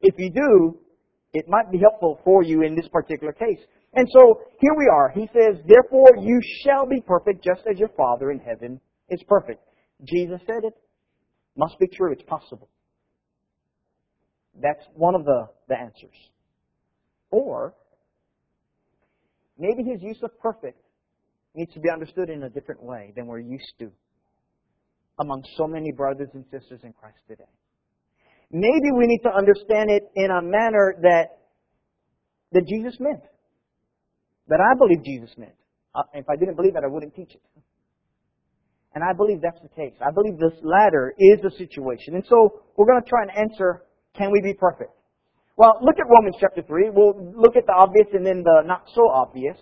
If 0.01 0.15
you 0.19 0.31
do, 0.31 0.79
it 1.35 1.47
might 1.49 1.71
be 1.71 1.79
helpful 1.79 2.21
for 2.25 2.43
you 2.43 2.63
in 2.63 2.75
this 2.75 2.89
particular 2.89 3.33
case. 3.33 3.59
And 3.95 4.09
so, 4.11 4.41
here 4.59 4.75
we 4.77 4.89
are. 4.93 5.11
He 5.15 5.29
says, 5.33 5.63
Therefore 5.67 6.17
you 6.19 6.41
shall 6.65 6.87
be 6.87 7.01
perfect 7.01 7.45
just 7.45 7.63
as 7.71 7.79
your 7.79 7.91
Father 7.97 8.31
in 8.33 8.41
heaven 8.41 8.81
is 9.09 9.23
perfect. 9.29 9.63
Jesus 10.05 10.41
said 10.47 10.65
it. 10.65 10.75
Must 11.57 11.79
be 11.79 11.87
true. 11.87 12.13
It's 12.13 12.23
possible. 12.23 12.69
That's 14.61 14.85
one 14.95 15.15
of 15.15 15.25
the, 15.25 15.47
the 15.69 15.79
answers. 15.79 16.17
Or, 17.31 17.75
maybe 19.59 19.83
his 19.83 20.03
use 20.03 20.19
of 20.23 20.31
perfect 20.41 20.79
needs 21.55 21.73
to 21.75 21.81
be 21.81 21.91
understood 21.91 22.31
in 22.31 22.45
a 22.45 22.51
different 22.51 22.83
way 22.83 23.13
than 23.17 23.27
we're 23.27 23.41
used 23.41 23.73
to 23.79 23.91
among 25.21 25.43
so 25.57 25.67
many 25.67 25.93
brothers 25.93 26.29
and 26.35 26.45
sisters 26.51 26.81
in 26.83 26.93
Christ 26.93 27.19
today. 27.29 27.45
Maybe 28.51 28.91
we 28.97 29.07
need 29.07 29.21
to 29.25 29.31
understand 29.35 29.91
it 29.91 30.03
in 30.15 30.31
a 30.31 30.43
manner 30.43 30.95
that 31.03 31.39
that 32.53 32.67
Jesus 32.69 32.99
meant. 33.01 33.23
That 34.49 34.61
I 34.61 34.79
believe 34.79 35.05
Jesus 35.05 35.31
meant. 35.37 35.55
Uh, 35.95 36.03
if 36.15 36.27
I 36.29 36.37
didn't 36.37 36.57
believe 36.57 36.75
that, 36.75 36.85
I 36.85 36.89
wouldn't 36.89 37.15
teach 37.15 37.33
it. 37.35 37.43
And 38.95 39.03
I 39.03 39.13
believe 39.13 39.41
that's 39.43 39.61
the 39.61 39.69
case. 39.69 39.95
I 40.01 40.11
believe 40.13 40.39
this 40.39 40.55
latter 40.63 41.15
is 41.19 41.41
the 41.43 41.51
situation. 41.59 42.15
And 42.15 42.25
so 42.29 42.63
we're 42.77 42.87
going 42.87 43.03
to 43.03 43.09
try 43.09 43.23
and 43.23 43.31
answer, 43.37 43.83
can 44.17 44.31
we 44.31 44.41
be 44.41 44.55
perfect? 44.55 44.91
Well, 45.57 45.79
look 45.83 45.99
at 45.99 46.07
Romans 46.09 46.37
chapter 46.41 46.63
3. 46.63 46.91
We'll 46.91 47.35
look 47.37 47.57
at 47.57 47.67
the 47.67 47.75
obvious 47.75 48.07
and 48.13 48.27
then 48.27 48.43
the 48.43 48.63
not 48.67 48.85
so 48.95 49.11
obvious. 49.11 49.57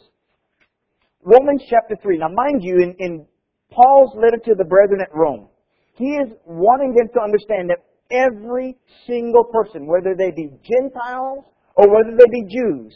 Romans 1.23 1.63
chapter 1.69 1.97
3. 2.03 2.19
Now 2.19 2.29
mind 2.29 2.63
you, 2.63 2.77
in, 2.83 2.95
in 2.99 3.27
Paul's 3.71 4.15
letter 4.17 4.39
to 4.45 4.55
the 4.57 4.65
brethren 4.65 5.01
at 5.01 5.15
Rome, 5.15 5.49
he 5.97 6.17
is 6.17 6.29
wanting 6.45 6.95
them 6.95 7.09
to 7.15 7.21
understand 7.21 7.71
that 7.71 7.85
every 8.11 8.77
single 9.07 9.45
person, 9.45 9.87
whether 9.87 10.15
they 10.17 10.31
be 10.31 10.49
Gentiles 10.65 11.45
or 11.77 11.89
whether 11.89 12.17
they 12.17 12.29
be 12.31 12.45
Jews, 12.49 12.95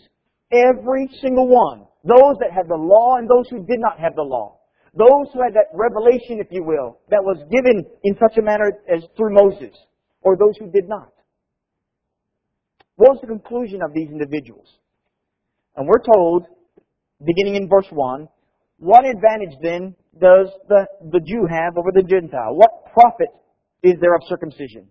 every 0.52 1.08
single 1.20 1.48
one, 1.48 1.86
those 2.04 2.36
that 2.40 2.52
had 2.52 2.68
the 2.68 2.76
law 2.76 3.16
and 3.16 3.28
those 3.28 3.48
who 3.50 3.64
did 3.64 3.80
not 3.80 3.98
have 3.98 4.14
the 4.16 4.22
law, 4.22 4.58
those 4.96 5.28
who 5.32 5.42
had 5.42 5.52
that 5.54 5.68
revelation, 5.74 6.40
if 6.40 6.48
you 6.50 6.64
will, 6.64 6.98
that 7.10 7.22
was 7.22 7.36
given 7.50 7.84
in 8.04 8.16
such 8.18 8.38
a 8.38 8.42
manner 8.42 8.72
as 8.88 9.04
through 9.16 9.34
Moses, 9.34 9.76
or 10.22 10.36
those 10.36 10.56
who 10.58 10.70
did 10.70 10.88
not. 10.88 11.12
What 12.96 13.12
was 13.12 13.18
the 13.20 13.26
conclusion 13.26 13.82
of 13.82 13.92
these 13.92 14.08
individuals? 14.08 14.66
And 15.76 15.86
we're 15.86 16.02
told, 16.02 16.46
beginning 17.22 17.56
in 17.56 17.68
verse 17.68 17.86
1, 17.90 18.26
what 18.78 19.04
advantage 19.04 19.56
then 19.62 19.94
does 20.18 20.48
the, 20.68 20.86
the 21.12 21.20
Jew 21.20 21.46
have 21.50 21.76
over 21.76 21.92
the 21.92 22.02
Gentile? 22.02 22.56
What 22.56 22.92
profit 22.92 23.28
is 23.82 23.94
there 24.00 24.14
of 24.14 24.22
circumcision? 24.28 24.88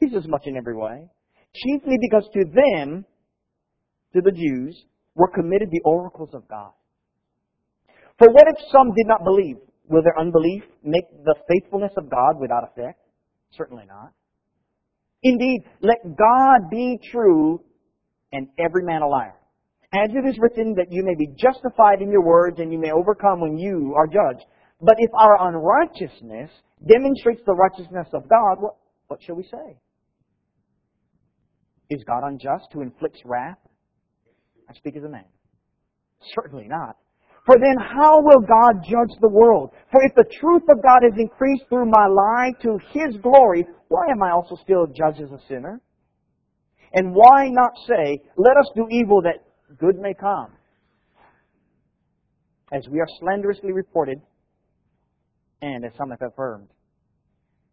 He's 0.00 0.14
as 0.16 0.26
much 0.26 0.42
in 0.46 0.56
every 0.56 0.76
way. 0.76 1.08
Chiefly 1.54 1.96
because 2.00 2.28
to 2.34 2.44
them, 2.44 3.04
to 4.14 4.20
the 4.20 4.32
Jews, 4.32 4.84
were 5.14 5.28
committed 5.28 5.70
the 5.70 5.82
oracles 5.84 6.30
of 6.32 6.48
God. 6.48 6.72
For 8.18 8.28
what 8.30 8.46
if 8.48 8.56
some 8.70 8.92
did 8.94 9.06
not 9.06 9.24
believe? 9.24 9.56
Will 9.88 10.02
their 10.02 10.18
unbelief 10.18 10.62
make 10.82 11.04
the 11.24 11.34
faithfulness 11.48 11.92
of 11.96 12.10
God 12.10 12.40
without 12.40 12.64
effect? 12.64 13.00
Certainly 13.56 13.84
not. 13.86 14.12
Indeed, 15.22 15.62
let 15.80 16.16
God 16.16 16.70
be 16.70 16.98
true 17.10 17.60
and 18.32 18.48
every 18.58 18.84
man 18.84 19.02
a 19.02 19.08
liar. 19.08 19.34
As 19.92 20.10
it 20.10 20.28
is 20.28 20.38
written 20.40 20.74
that 20.76 20.90
you 20.90 21.04
may 21.04 21.14
be 21.14 21.34
justified 21.38 22.02
in 22.02 22.10
your 22.10 22.24
words 22.24 22.58
and 22.58 22.72
you 22.72 22.78
may 22.78 22.90
overcome 22.90 23.40
when 23.40 23.56
you 23.56 23.94
are 23.96 24.06
judged. 24.06 24.44
But 24.80 24.96
if 24.98 25.10
our 25.18 25.48
unrighteousness 25.48 26.50
demonstrates 26.86 27.42
the 27.46 27.54
righteousness 27.54 28.08
of 28.12 28.28
God, 28.28 28.56
what, 28.58 28.74
what 29.06 29.20
shall 29.22 29.36
we 29.36 29.44
say? 29.44 29.78
Is 31.90 32.02
God 32.04 32.22
unjust 32.24 32.66
who 32.72 32.82
inflicts 32.82 33.20
wrath? 33.24 33.58
I 34.68 34.74
speak 34.74 34.96
as 34.96 35.04
a 35.04 35.08
man. 35.08 35.24
Certainly 36.34 36.66
not. 36.68 36.96
For 37.44 37.56
then 37.58 37.76
how 37.78 38.22
will 38.22 38.40
God 38.40 38.82
judge 38.82 39.14
the 39.20 39.28
world? 39.28 39.70
For 39.92 40.02
if 40.02 40.14
the 40.14 40.24
truth 40.40 40.62
of 40.70 40.82
God 40.82 41.00
has 41.02 41.12
increased 41.18 41.64
through 41.68 41.86
my 41.86 42.06
lie 42.06 42.52
to 42.62 42.78
His 42.92 43.16
glory, 43.20 43.66
why 43.88 44.06
am 44.10 44.22
I 44.22 44.30
also 44.30 44.56
still 44.62 44.86
judged 44.86 45.20
as 45.20 45.30
a 45.30 45.46
sinner? 45.46 45.80
And 46.94 47.14
why 47.14 47.48
not 47.50 47.72
say, 47.86 48.18
let 48.36 48.56
us 48.56 48.70
do 48.74 48.86
evil 48.90 49.20
that 49.22 49.44
good 49.78 49.98
may 49.98 50.14
come? 50.14 50.52
As 52.72 52.86
we 52.90 53.00
are 53.00 53.08
slanderously 53.20 53.72
reported, 53.72 54.20
and 55.60 55.84
as 55.84 55.92
some 55.98 56.10
have 56.10 56.22
affirmed, 56.22 56.68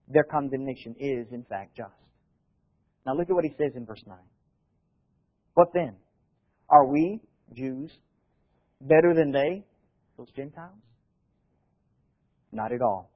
their 0.10 0.24
condemnation 0.24 0.96
is 1.00 1.28
in 1.32 1.44
fact 1.44 1.78
just. 1.78 1.94
Now 3.06 3.16
look 3.16 3.30
at 3.30 3.34
what 3.34 3.46
he 3.46 3.52
says 3.58 3.72
in 3.76 3.86
verse 3.86 4.04
9. 4.06 4.18
What 5.54 5.70
then? 5.74 5.96
Are 6.70 6.86
we, 6.86 7.22
Jews, 7.54 7.92
better 8.88 9.14
than 9.14 9.32
they, 9.32 9.64
those 10.18 10.32
Gentiles? 10.36 10.78
Not 12.52 12.72
at 12.72 12.82
all. 12.82 13.12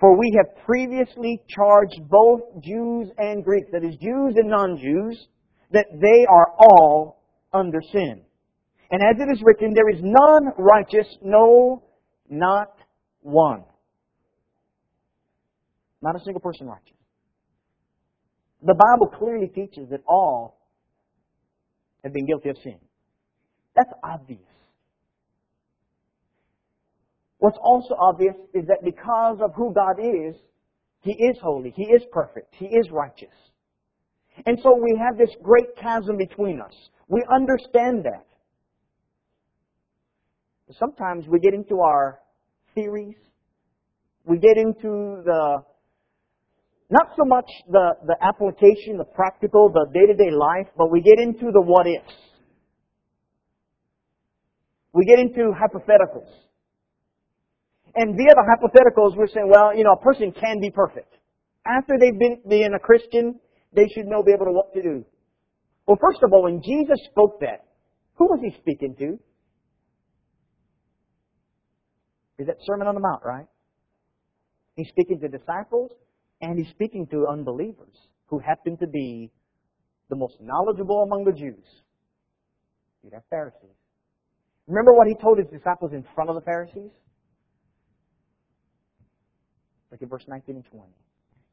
For 0.00 0.16
we 0.16 0.32
have 0.36 0.64
previously 0.64 1.42
charged 1.48 2.00
both 2.08 2.40
Jews 2.62 3.08
and 3.18 3.44
Greeks, 3.44 3.68
that 3.72 3.84
is, 3.84 3.96
Jews 3.96 4.34
and 4.36 4.48
non-Jews, 4.48 5.26
that 5.72 5.86
they 6.00 6.24
are 6.30 6.52
all 6.58 7.22
under 7.52 7.80
sin. 7.92 8.22
And 8.90 9.02
as 9.02 9.20
it 9.20 9.30
is 9.30 9.42
written, 9.44 9.74
there 9.74 9.90
is 9.90 10.00
none 10.02 10.52
righteous, 10.56 11.06
no, 11.22 11.82
not 12.30 12.74
one. 13.22 13.64
Not 16.00 16.16
a 16.16 16.20
single 16.24 16.40
person 16.40 16.68
righteous. 16.68 16.94
The 18.62 18.74
Bible 18.74 19.08
clearly 19.18 19.48
teaches 19.48 19.88
that 19.90 20.00
all 20.06 20.58
have 22.02 22.12
been 22.12 22.26
guilty 22.26 22.50
of 22.50 22.56
sin. 22.62 22.78
That's 23.76 23.92
obvious. 24.02 24.40
What's 27.38 27.58
also 27.62 27.94
obvious 27.98 28.34
is 28.52 28.66
that 28.66 28.84
because 28.84 29.38
of 29.40 29.54
who 29.54 29.72
God 29.72 29.98
is, 30.00 30.34
He 31.00 31.12
is 31.12 31.36
holy, 31.40 31.72
He 31.76 31.84
is 31.84 32.02
perfect, 32.12 32.54
He 32.58 32.66
is 32.66 32.90
righteous. 32.90 33.34
And 34.46 34.58
so 34.62 34.76
we 34.76 34.98
have 34.98 35.18
this 35.18 35.34
great 35.42 35.76
chasm 35.80 36.16
between 36.16 36.60
us. 36.60 36.74
We 37.08 37.22
understand 37.32 38.04
that. 38.04 38.26
Sometimes 40.78 41.24
we 41.28 41.40
get 41.40 41.54
into 41.54 41.80
our 41.80 42.20
theories, 42.74 43.16
we 44.24 44.38
get 44.38 44.58
into 44.58 45.22
the 45.24 45.62
not 46.90 47.08
so 47.16 47.24
much 47.24 47.48
the, 47.70 47.92
the 48.06 48.16
application, 48.22 48.96
the 48.96 49.04
practical, 49.04 49.70
the 49.70 49.86
day-to-day 49.92 50.30
life, 50.30 50.68
but 50.76 50.90
we 50.90 51.02
get 51.02 51.18
into 51.18 51.52
the 51.52 51.60
what 51.60 51.86
ifs. 51.86 52.14
We 54.94 55.04
get 55.04 55.18
into 55.18 55.52
hypotheticals. 55.52 56.47
And 57.94 58.16
via 58.16 58.34
the 58.34 58.44
hypotheticals, 58.44 59.16
we're 59.16 59.28
saying, 59.28 59.50
well, 59.52 59.76
you 59.76 59.84
know, 59.84 59.92
a 59.92 60.02
person 60.02 60.32
can 60.32 60.60
be 60.60 60.70
perfect. 60.70 61.14
After 61.66 61.94
they've 61.98 62.18
been 62.18 62.40
being 62.48 62.72
a 62.74 62.78
Christian, 62.78 63.40
they 63.72 63.86
should 63.94 64.06
know, 64.06 64.22
be 64.22 64.32
able 64.32 64.46
to 64.46 64.52
what 64.52 64.72
to 64.74 64.82
do. 64.82 65.04
Well, 65.86 65.98
first 66.00 66.20
of 66.22 66.32
all, 66.32 66.44
when 66.44 66.62
Jesus 66.62 66.98
spoke 67.10 67.40
that, 67.40 67.64
who 68.14 68.26
was 68.26 68.40
he 68.42 68.56
speaking 68.60 68.94
to? 68.98 69.18
Is 72.38 72.46
that 72.46 72.56
Sermon 72.64 72.86
on 72.86 72.94
the 72.94 73.00
Mount, 73.00 73.22
right? 73.24 73.46
He's 74.76 74.88
speaking 74.88 75.18
to 75.20 75.28
disciples 75.28 75.90
and 76.40 76.58
he's 76.58 76.68
speaking 76.70 77.06
to 77.10 77.26
unbelievers 77.26 77.94
who 78.26 78.38
happen 78.38 78.76
to 78.78 78.86
be 78.86 79.30
the 80.08 80.16
most 80.16 80.36
knowledgeable 80.40 81.02
among 81.02 81.24
the 81.24 81.32
Jews. 81.32 81.64
You'd 83.02 83.14
have 83.14 83.24
Pharisees. 83.30 83.74
Remember 84.66 84.92
what 84.92 85.08
he 85.08 85.14
told 85.14 85.38
his 85.38 85.48
disciples 85.48 85.92
in 85.92 86.04
front 86.14 86.30
of 86.30 86.36
the 86.36 86.42
Pharisees? 86.42 86.90
Look 89.90 90.02
at 90.02 90.08
verse 90.08 90.24
19 90.28 90.56
and 90.56 90.64
20. 90.64 90.84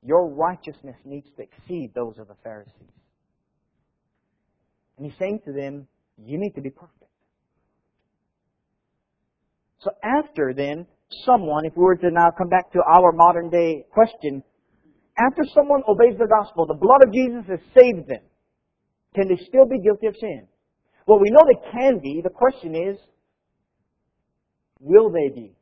Your 0.04 0.30
righteousness 0.30 0.98
needs 1.06 1.28
to 1.38 1.44
exceed 1.44 1.92
those 1.96 2.18
of 2.20 2.28
the 2.28 2.36
Pharisees. 2.44 2.74
And 4.98 5.06
he's 5.06 5.18
saying 5.18 5.42
to 5.46 5.52
them, 5.52 5.88
you 6.24 6.38
need 6.38 6.54
to 6.56 6.62
be 6.62 6.70
perfect. 6.70 7.12
So 9.80 9.92
after 10.04 10.54
then, 10.56 10.86
someone, 11.26 11.66
if 11.66 11.74
we 11.76 11.84
were 11.84 11.96
to 11.96 12.12
now 12.12 12.30
come 12.38 12.50
back 12.50 12.72
to 12.74 12.80
our 12.88 13.12
modern 13.12 13.50
day 13.50 13.86
question, 13.92 14.44
after 15.18 15.44
someone 15.54 15.82
obeys 15.88 16.18
the 16.18 16.28
gospel, 16.28 16.66
the 16.66 16.74
blood 16.74 17.04
of 17.04 17.14
Jesus 17.14 17.46
has 17.50 17.60
saved 17.78 18.08
them. 18.08 18.24
Can 19.14 19.30
they 19.30 19.42
still 19.48 19.66
be 19.66 19.80
guilty 19.80 20.08
of 20.08 20.16
sin? 20.20 20.48
Well, 21.08 21.20
we 21.20 21.30
know 21.30 21.44
they 21.46 21.72
can 21.72 22.00
be. 22.00 22.22
The 22.24 22.30
question 22.30 22.76
is, 22.76 22.98
will 24.80 25.10
they 25.10 25.30
be? 25.34 25.56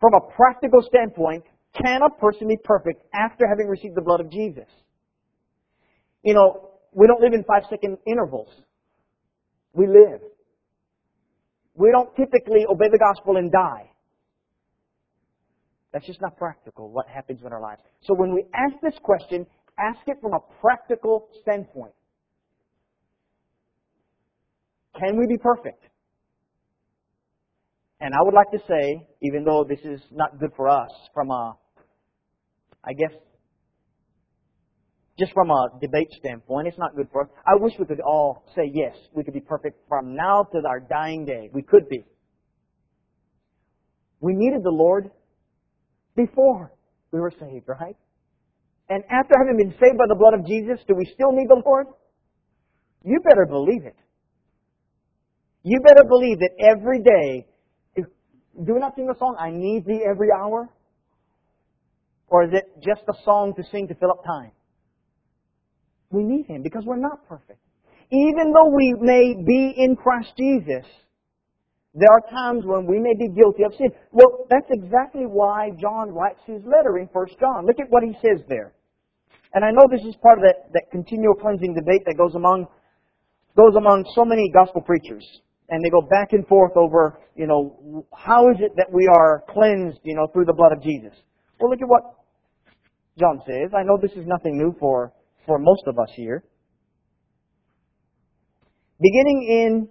From 0.00 0.14
a 0.14 0.20
practical 0.20 0.82
standpoint, 0.82 1.44
can 1.82 2.02
a 2.02 2.10
person 2.20 2.48
be 2.48 2.58
perfect 2.64 3.02
after 3.14 3.46
having 3.48 3.68
received 3.68 3.94
the 3.94 4.02
blood 4.02 4.20
of 4.20 4.30
Jesus? 4.30 4.68
You 6.22 6.34
know, 6.34 6.70
we 6.92 7.06
don't 7.06 7.20
live 7.20 7.32
in 7.32 7.44
five 7.44 7.62
second 7.70 7.98
intervals. 8.06 8.48
We 9.72 9.86
live. 9.86 10.20
We 11.74 11.90
don't 11.90 12.14
typically 12.16 12.64
obey 12.68 12.88
the 12.90 12.98
gospel 12.98 13.36
and 13.36 13.52
die. 13.52 13.90
That's 15.92 16.06
just 16.06 16.20
not 16.20 16.36
practical, 16.36 16.90
what 16.90 17.06
happens 17.06 17.40
in 17.44 17.52
our 17.52 17.60
lives. 17.60 17.80
So 18.02 18.14
when 18.14 18.34
we 18.34 18.44
ask 18.54 18.74
this 18.82 18.98
question, 19.02 19.46
ask 19.78 19.98
it 20.06 20.16
from 20.20 20.32
a 20.32 20.40
practical 20.60 21.28
standpoint. 21.42 21.92
Can 24.98 25.18
we 25.18 25.26
be 25.26 25.38
perfect? 25.38 25.84
And 28.00 28.14
I 28.14 28.18
would 28.22 28.34
like 28.34 28.50
to 28.50 28.58
say, 28.68 29.06
even 29.22 29.44
though 29.44 29.64
this 29.64 29.80
is 29.80 30.00
not 30.12 30.38
good 30.38 30.50
for 30.56 30.68
us, 30.68 30.90
from 31.14 31.30
a, 31.30 31.56
I 32.84 32.92
guess, 32.92 33.12
just 35.18 35.32
from 35.32 35.50
a 35.50 35.68
debate 35.80 36.08
standpoint, 36.18 36.68
it's 36.68 36.78
not 36.78 36.94
good 36.94 37.08
for 37.10 37.24
us. 37.24 37.30
I 37.46 37.54
wish 37.56 37.72
we 37.78 37.86
could 37.86 38.00
all 38.00 38.44
say 38.54 38.70
yes, 38.72 38.94
we 39.14 39.24
could 39.24 39.32
be 39.32 39.40
perfect 39.40 39.78
from 39.88 40.14
now 40.14 40.46
to 40.52 40.62
our 40.68 40.80
dying 40.80 41.24
day. 41.24 41.48
We 41.52 41.62
could 41.62 41.88
be. 41.88 42.04
We 44.20 44.34
needed 44.34 44.62
the 44.62 44.70
Lord 44.70 45.10
before 46.16 46.72
we 47.12 47.20
were 47.20 47.32
saved, 47.40 47.66
right? 47.66 47.96
And 48.88 49.02
after 49.10 49.34
having 49.38 49.56
been 49.56 49.74
saved 49.80 49.98
by 49.98 50.06
the 50.08 50.14
blood 50.14 50.34
of 50.34 50.46
Jesus, 50.46 50.78
do 50.86 50.94
we 50.94 51.06
still 51.14 51.32
need 51.32 51.48
the 51.48 51.62
Lord? 51.64 51.86
You 53.04 53.20
better 53.20 53.46
believe 53.46 53.84
it. 53.84 53.96
You 55.62 55.80
better 55.80 56.04
believe 56.06 56.38
that 56.40 56.50
every 56.60 57.02
day, 57.02 57.46
do 58.64 58.74
we 58.74 58.80
not 58.80 58.94
sing 58.96 59.06
the 59.06 59.18
song, 59.18 59.36
I 59.38 59.50
need 59.50 59.84
thee 59.86 60.04
every 60.08 60.28
hour? 60.32 60.68
Or 62.28 62.44
is 62.44 62.50
it 62.52 62.64
just 62.82 63.02
a 63.08 63.14
song 63.24 63.54
to 63.56 63.62
sing 63.70 63.86
to 63.88 63.94
fill 63.94 64.10
up 64.10 64.24
time? 64.24 64.50
We 66.10 66.22
need 66.22 66.46
Him 66.46 66.62
because 66.62 66.84
we're 66.84 66.96
not 66.96 67.26
perfect. 67.28 67.60
Even 68.10 68.52
though 68.52 68.70
we 68.74 68.94
may 69.00 69.34
be 69.34 69.74
in 69.76 69.96
Christ 69.96 70.32
Jesus, 70.38 70.86
there 71.94 72.12
are 72.12 72.20
times 72.30 72.64
when 72.64 72.86
we 72.86 72.98
may 72.98 73.14
be 73.14 73.28
guilty 73.34 73.64
of 73.64 73.72
sin. 73.76 73.88
Well, 74.12 74.46
that's 74.50 74.68
exactly 74.70 75.24
why 75.24 75.70
John 75.80 76.12
writes 76.12 76.40
his 76.46 76.62
letter 76.64 76.98
in 76.98 77.06
1 77.06 77.26
John. 77.40 77.66
Look 77.66 77.80
at 77.80 77.90
what 77.90 78.02
he 78.04 78.12
says 78.22 78.44
there. 78.48 78.72
And 79.54 79.64
I 79.64 79.70
know 79.70 79.88
this 79.90 80.04
is 80.06 80.14
part 80.22 80.38
of 80.38 80.44
that, 80.44 80.72
that 80.74 80.90
continual 80.92 81.34
cleansing 81.34 81.74
debate 81.74 82.02
that 82.04 82.16
goes 82.18 82.34
among, 82.34 82.66
goes 83.56 83.74
among 83.76 84.04
so 84.14 84.24
many 84.24 84.50
gospel 84.52 84.82
preachers. 84.82 85.24
And 85.68 85.84
they 85.84 85.90
go 85.90 86.00
back 86.00 86.32
and 86.32 86.46
forth 86.46 86.76
over, 86.76 87.18
you 87.34 87.46
know, 87.46 88.06
how 88.14 88.50
is 88.50 88.56
it 88.60 88.72
that 88.76 88.86
we 88.92 89.08
are 89.08 89.42
cleansed, 89.48 89.98
you 90.04 90.14
know, 90.14 90.28
through 90.32 90.44
the 90.44 90.52
blood 90.52 90.72
of 90.72 90.82
Jesus? 90.82 91.12
Well, 91.58 91.70
look 91.70 91.82
at 91.82 91.88
what 91.88 92.02
John 93.18 93.40
says. 93.46 93.72
I 93.76 93.82
know 93.82 93.98
this 94.00 94.12
is 94.12 94.26
nothing 94.26 94.58
new 94.58 94.74
for, 94.78 95.12
for 95.46 95.58
most 95.58 95.82
of 95.86 95.98
us 95.98 96.10
here. 96.14 96.44
Beginning 99.00 99.46
in 99.50 99.88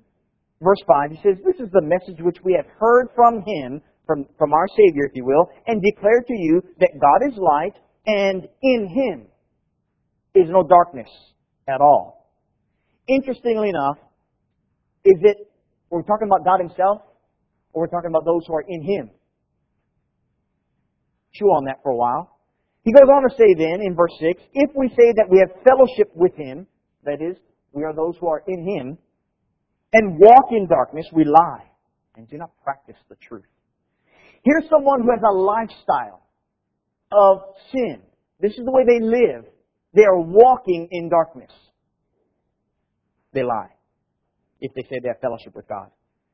verse 0.61 0.81
5, 0.87 1.11
he 1.11 1.17
says, 1.17 1.37
This 1.45 1.59
is 1.59 1.71
the 1.71 1.81
message 1.81 2.23
which 2.23 2.37
we 2.43 2.53
have 2.53 2.65
heard 2.79 3.07
from 3.15 3.43
him, 3.45 3.81
from, 4.05 4.25
from 4.37 4.53
our 4.53 4.67
Savior, 4.69 5.05
if 5.05 5.11
you 5.13 5.25
will, 5.25 5.49
and 5.67 5.81
declare 5.81 6.21
to 6.21 6.33
you 6.33 6.61
that 6.79 6.91
God 6.99 7.27
is 7.27 7.37
light, 7.37 7.73
and 8.05 8.47
in 8.61 8.87
him 8.87 9.27
is 10.33 10.49
no 10.49 10.63
darkness 10.63 11.09
at 11.67 11.81
all. 11.81 12.31
Interestingly 13.07 13.69
enough, 13.69 13.97
is 15.03 15.17
it, 15.21 15.37
we're 15.95 16.09
talking 16.09 16.27
about 16.27 16.45
God 16.45 16.59
himself, 16.59 17.01
or 17.73 17.83
we're 17.83 17.93
talking 17.93 18.09
about 18.09 18.25
those 18.25 18.45
who 18.47 18.55
are 18.55 18.65
in 18.67 18.83
him? 18.83 19.09
Chew 21.33 21.45
on 21.47 21.65
that 21.65 21.83
for 21.83 21.91
a 21.91 21.95
while. 21.95 22.39
He 22.83 22.93
goes 22.93 23.09
on 23.09 23.23
to 23.23 23.35
say 23.35 23.55
then, 23.57 23.81
in 23.81 23.95
verse 23.95 24.13
6, 24.19 24.41
if 24.53 24.71
we 24.75 24.89
say 24.89 25.11
that 25.17 25.27
we 25.29 25.39
have 25.39 25.49
fellowship 25.63 26.11
with 26.15 26.35
him, 26.35 26.67
that 27.05 27.21
is, 27.21 27.37
we 27.75 27.83
are 27.83 27.93
those 27.93 28.15
who 28.19 28.27
are 28.27 28.41
in 28.47 28.65
Him, 28.65 28.97
and 29.93 30.19
walk 30.19 30.45
in 30.51 30.67
darkness, 30.67 31.05
we 31.13 31.23
lie 31.25 31.65
and 32.15 32.27
do 32.29 32.37
not 32.37 32.51
practice 32.63 32.95
the 33.09 33.15
truth. 33.15 33.45
Here's 34.43 34.63
someone 34.69 35.01
who 35.01 35.11
has 35.11 35.21
a 35.21 35.33
lifestyle 35.33 36.21
of 37.11 37.39
sin. 37.71 38.01
This 38.39 38.51
is 38.51 38.63
the 38.63 38.71
way 38.71 38.83
they 38.87 38.99
live. 39.03 39.45
They 39.93 40.03
are 40.03 40.19
walking 40.19 40.87
in 40.91 41.09
darkness. 41.09 41.51
They 43.33 43.43
lie 43.43 43.74
if 44.65 44.73
they 44.73 44.83
say 44.83 44.99
they 45.01 45.09
have 45.09 45.21
fellowship 45.21 45.55
with 45.55 45.67
God. 45.67 45.89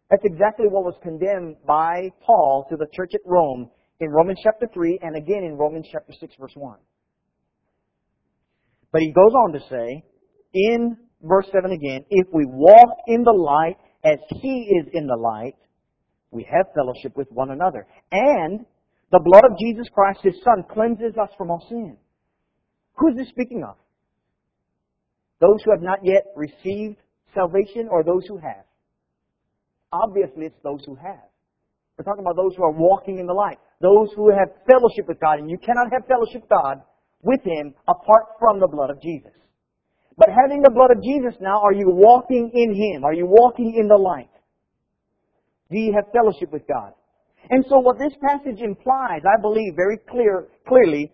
That's 0.10 0.24
exactly 0.26 0.68
what 0.68 0.84
was 0.84 0.96
condemned 1.02 1.56
by 1.66 2.10
Paul 2.26 2.66
to 2.70 2.76
the 2.76 2.88
church 2.94 3.12
at 3.14 3.22
Rome 3.26 3.70
in 4.00 4.10
Romans 4.10 4.40
chapter 4.44 4.68
3 4.74 5.00
and 5.02 5.16
again 5.16 5.44
in 5.44 5.58
Romans 5.58 5.88
chapter 5.92 6.12
6 6.20 6.34
verse 6.40 6.52
1. 6.56 6.78
But 8.92 9.02
he 9.02 9.14
goes 9.14 9.32
on 9.34 9.54
to 9.54 9.60
say, 9.70 10.04
in 10.54 10.98
verse 11.22 11.46
7 11.54 11.72
again, 11.72 12.04
if 12.10 12.28
we 12.34 12.46
walk 12.46 12.98
in 13.08 13.24
the 13.24 13.32
light 13.32 13.78
as 14.04 14.18
he 14.42 14.82
is 14.82 14.88
in 14.94 15.08
the 15.08 15.16
light, 15.16 15.56
we 16.32 16.46
have 16.52 16.66
fellowship 16.76 17.16
with 17.16 17.28
one 17.32 17.52
another. 17.52 17.88
And 18.12 18.66
the 19.12 19.22
blood 19.24 19.44
of 19.46 19.58
Jesus 19.60 19.88
Christ, 19.94 20.20
his 20.24 20.36
son, 20.44 20.64
cleanses 20.70 21.16
us 21.22 21.30
from 21.38 21.52
all 21.52 21.66
sin. 21.70 21.98
Who 22.96 23.10
is 23.10 23.16
this 23.18 23.30
speaking 23.30 23.64
of? 23.68 23.76
Those 25.40 25.62
who 25.64 25.72
have 25.72 25.82
not 25.82 26.00
yet 26.04 26.24
received 26.36 26.98
salvation 27.34 27.88
or 27.90 28.04
those 28.04 28.26
who 28.28 28.38
have? 28.38 28.66
Obviously, 29.92 30.46
it's 30.46 30.62
those 30.64 30.84
who 30.86 30.96
have. 30.96 31.28
We're 31.98 32.06
talking 32.06 32.24
about 32.24 32.36
those 32.36 32.56
who 32.56 32.64
are 32.64 32.72
walking 32.72 33.20
in 33.20 33.28
the 33.28 33.34
light. 33.34 33.60
Those 33.82 34.10
who 34.16 34.30
have 34.32 34.50
fellowship 34.70 35.08
with 35.08 35.20
God. 35.20 35.40
And 35.40 35.50
you 35.50 35.58
cannot 35.58 35.92
have 35.92 36.08
fellowship 36.08 36.42
with 36.42 36.50
God 36.50 36.82
with 37.22 37.42
Him 37.44 37.74
apart 37.88 38.40
from 38.40 38.60
the 38.60 38.68
blood 38.68 38.90
of 38.90 39.02
Jesus. 39.02 39.32
But 40.18 40.30
having 40.30 40.62
the 40.62 40.72
blood 40.72 40.92
of 40.92 41.04
Jesus 41.04 41.40
now, 41.42 41.62
are 41.62 41.74
you 41.74 41.90
walking 41.90 42.52
in 42.54 42.74
Him? 42.74 43.04
Are 43.04 43.14
you 43.14 43.26
walking 43.26 43.76
in 43.78 43.88
the 43.88 43.98
light? 43.98 44.30
Do 45.70 45.78
you 45.78 45.94
have 45.94 46.12
fellowship 46.12 46.52
with 46.52 46.68
God? 46.68 46.94
And 47.50 47.66
so 47.68 47.80
what 47.80 47.98
this 47.98 48.14
passage 48.22 48.62
implies, 48.62 49.22
I 49.26 49.42
believe 49.42 49.74
very 49.76 49.98
clear, 49.98 50.48
clearly, 50.68 51.12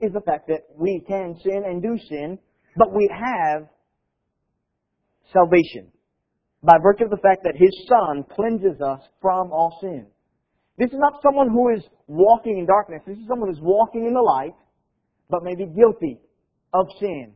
is 0.00 0.12
the 0.12 0.20
fact 0.20 0.48
that 0.48 0.64
we 0.76 1.02
can 1.06 1.36
sin 1.42 1.62
and 1.66 1.82
do 1.82 1.98
sin, 2.08 2.38
but 2.76 2.92
we 2.92 3.08
have 3.12 3.68
salvation 5.32 5.90
by 6.62 6.78
virtue 6.82 7.04
of 7.04 7.10
the 7.10 7.22
fact 7.22 7.44
that 7.44 7.54
His 7.56 7.72
Son 7.88 8.24
cleanses 8.34 8.80
us 8.80 9.00
from 9.20 9.52
all 9.52 9.78
sin. 9.80 10.06
This 10.78 10.90
is 10.90 10.98
not 10.98 11.22
someone 11.22 11.50
who 11.50 11.70
is 11.70 11.82
walking 12.06 12.58
in 12.58 12.66
darkness. 12.66 13.02
This 13.06 13.18
is 13.18 13.28
someone 13.28 13.48
who 13.48 13.54
is 13.54 13.62
walking 13.62 14.06
in 14.06 14.14
the 14.14 14.20
light, 14.20 14.56
but 15.30 15.44
may 15.44 15.54
be 15.54 15.66
guilty 15.66 16.18
of 16.72 16.86
sin 16.98 17.32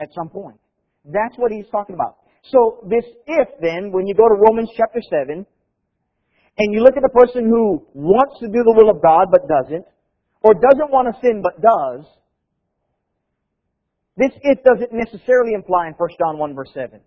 at 0.00 0.08
some 0.14 0.28
point. 0.28 0.58
That's 1.04 1.36
what 1.36 1.52
he's 1.52 1.68
talking 1.70 1.94
about. 1.94 2.18
So 2.50 2.86
this 2.88 3.04
if 3.26 3.48
then, 3.60 3.92
when 3.92 4.06
you 4.06 4.14
go 4.14 4.28
to 4.28 4.34
Romans 4.34 4.70
chapter 4.76 5.00
7, 5.02 5.46
and 6.58 6.74
you 6.74 6.82
look 6.82 6.96
at 6.96 7.02
the 7.02 7.14
person 7.14 7.44
who 7.44 7.86
wants 7.94 8.40
to 8.40 8.46
do 8.46 8.62
the 8.64 8.74
will 8.76 8.90
of 8.90 9.02
God 9.02 9.28
but 9.30 9.48
doesn't, 9.48 9.84
or 10.42 10.54
doesn't 10.54 10.90
want 10.90 11.08
to 11.08 11.20
sin 11.20 11.42
but 11.42 11.60
does, 11.60 12.04
this 14.16 14.30
if 14.42 14.58
doesn't 14.62 14.92
necessarily 14.92 15.54
imply 15.54 15.88
in 15.88 15.94
1 15.94 16.08
John 16.18 16.38
1 16.38 16.54
verse 16.54 16.70
7. 16.74 17.00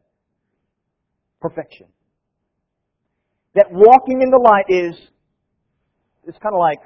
Perfection. 1.42 1.88
That 3.54 3.68
walking 3.72 4.22
in 4.22 4.30
the 4.32 4.40
light 4.40 4.66
is, 4.68 4.96
it's 6.26 6.38
kind 6.40 6.54
of 6.54 6.60
like, 6.60 6.80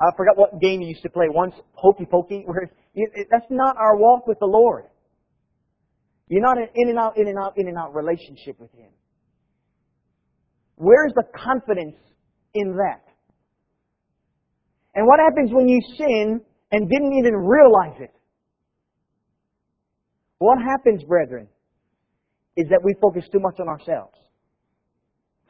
I 0.00 0.10
forgot 0.16 0.36
what 0.36 0.60
game 0.60 0.80
you 0.80 0.88
used 0.88 1.02
to 1.02 1.10
play 1.10 1.26
once, 1.28 1.54
hokey 1.74 2.06
pokey, 2.10 2.42
where 2.46 2.70
it, 2.94 3.28
that's 3.30 3.46
not 3.50 3.76
our 3.76 3.96
walk 3.96 4.26
with 4.26 4.38
the 4.40 4.46
Lord. 4.46 4.84
You're 6.28 6.42
not 6.42 6.56
an 6.56 6.68
in 6.74 6.88
and 6.88 6.98
out, 6.98 7.18
in 7.18 7.28
and 7.28 7.38
out, 7.38 7.54
in 7.58 7.68
and 7.68 7.76
out 7.76 7.94
relationship 7.94 8.58
with 8.58 8.72
Him. 8.72 8.90
Where's 10.76 11.12
the 11.14 11.24
confidence 11.36 11.96
in 12.54 12.76
that? 12.76 13.04
And 14.94 15.06
what 15.06 15.20
happens 15.20 15.50
when 15.52 15.68
you 15.68 15.78
sin 15.98 16.40
and 16.70 16.88
didn't 16.88 17.12
even 17.18 17.34
realize 17.34 18.00
it? 18.00 18.14
What 20.42 20.58
happens, 20.58 21.04
brethren, 21.04 21.46
is 22.56 22.66
that 22.70 22.80
we 22.82 22.96
focus 23.00 23.22
too 23.30 23.38
much 23.38 23.60
on 23.60 23.68
ourselves. 23.68 24.18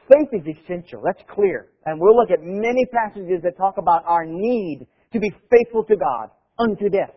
Faith 0.07 0.29
is 0.35 0.43
essential. 0.47 1.01
That's 1.03 1.23
clear. 1.35 1.71
And 1.87 1.99
we'll 1.99 2.15
look 2.15 2.31
at 2.31 2.41
many 2.43 2.85
passages 2.93 3.41
that 3.43 3.57
talk 3.57 3.79
about 3.79 4.03
our 4.05 4.27
need 4.27 4.87
to 5.15 5.19
be 5.19 5.33
faithful 5.51 5.85
to 5.85 5.97
God 5.97 6.29
unto 6.59 6.91
death. 6.91 7.15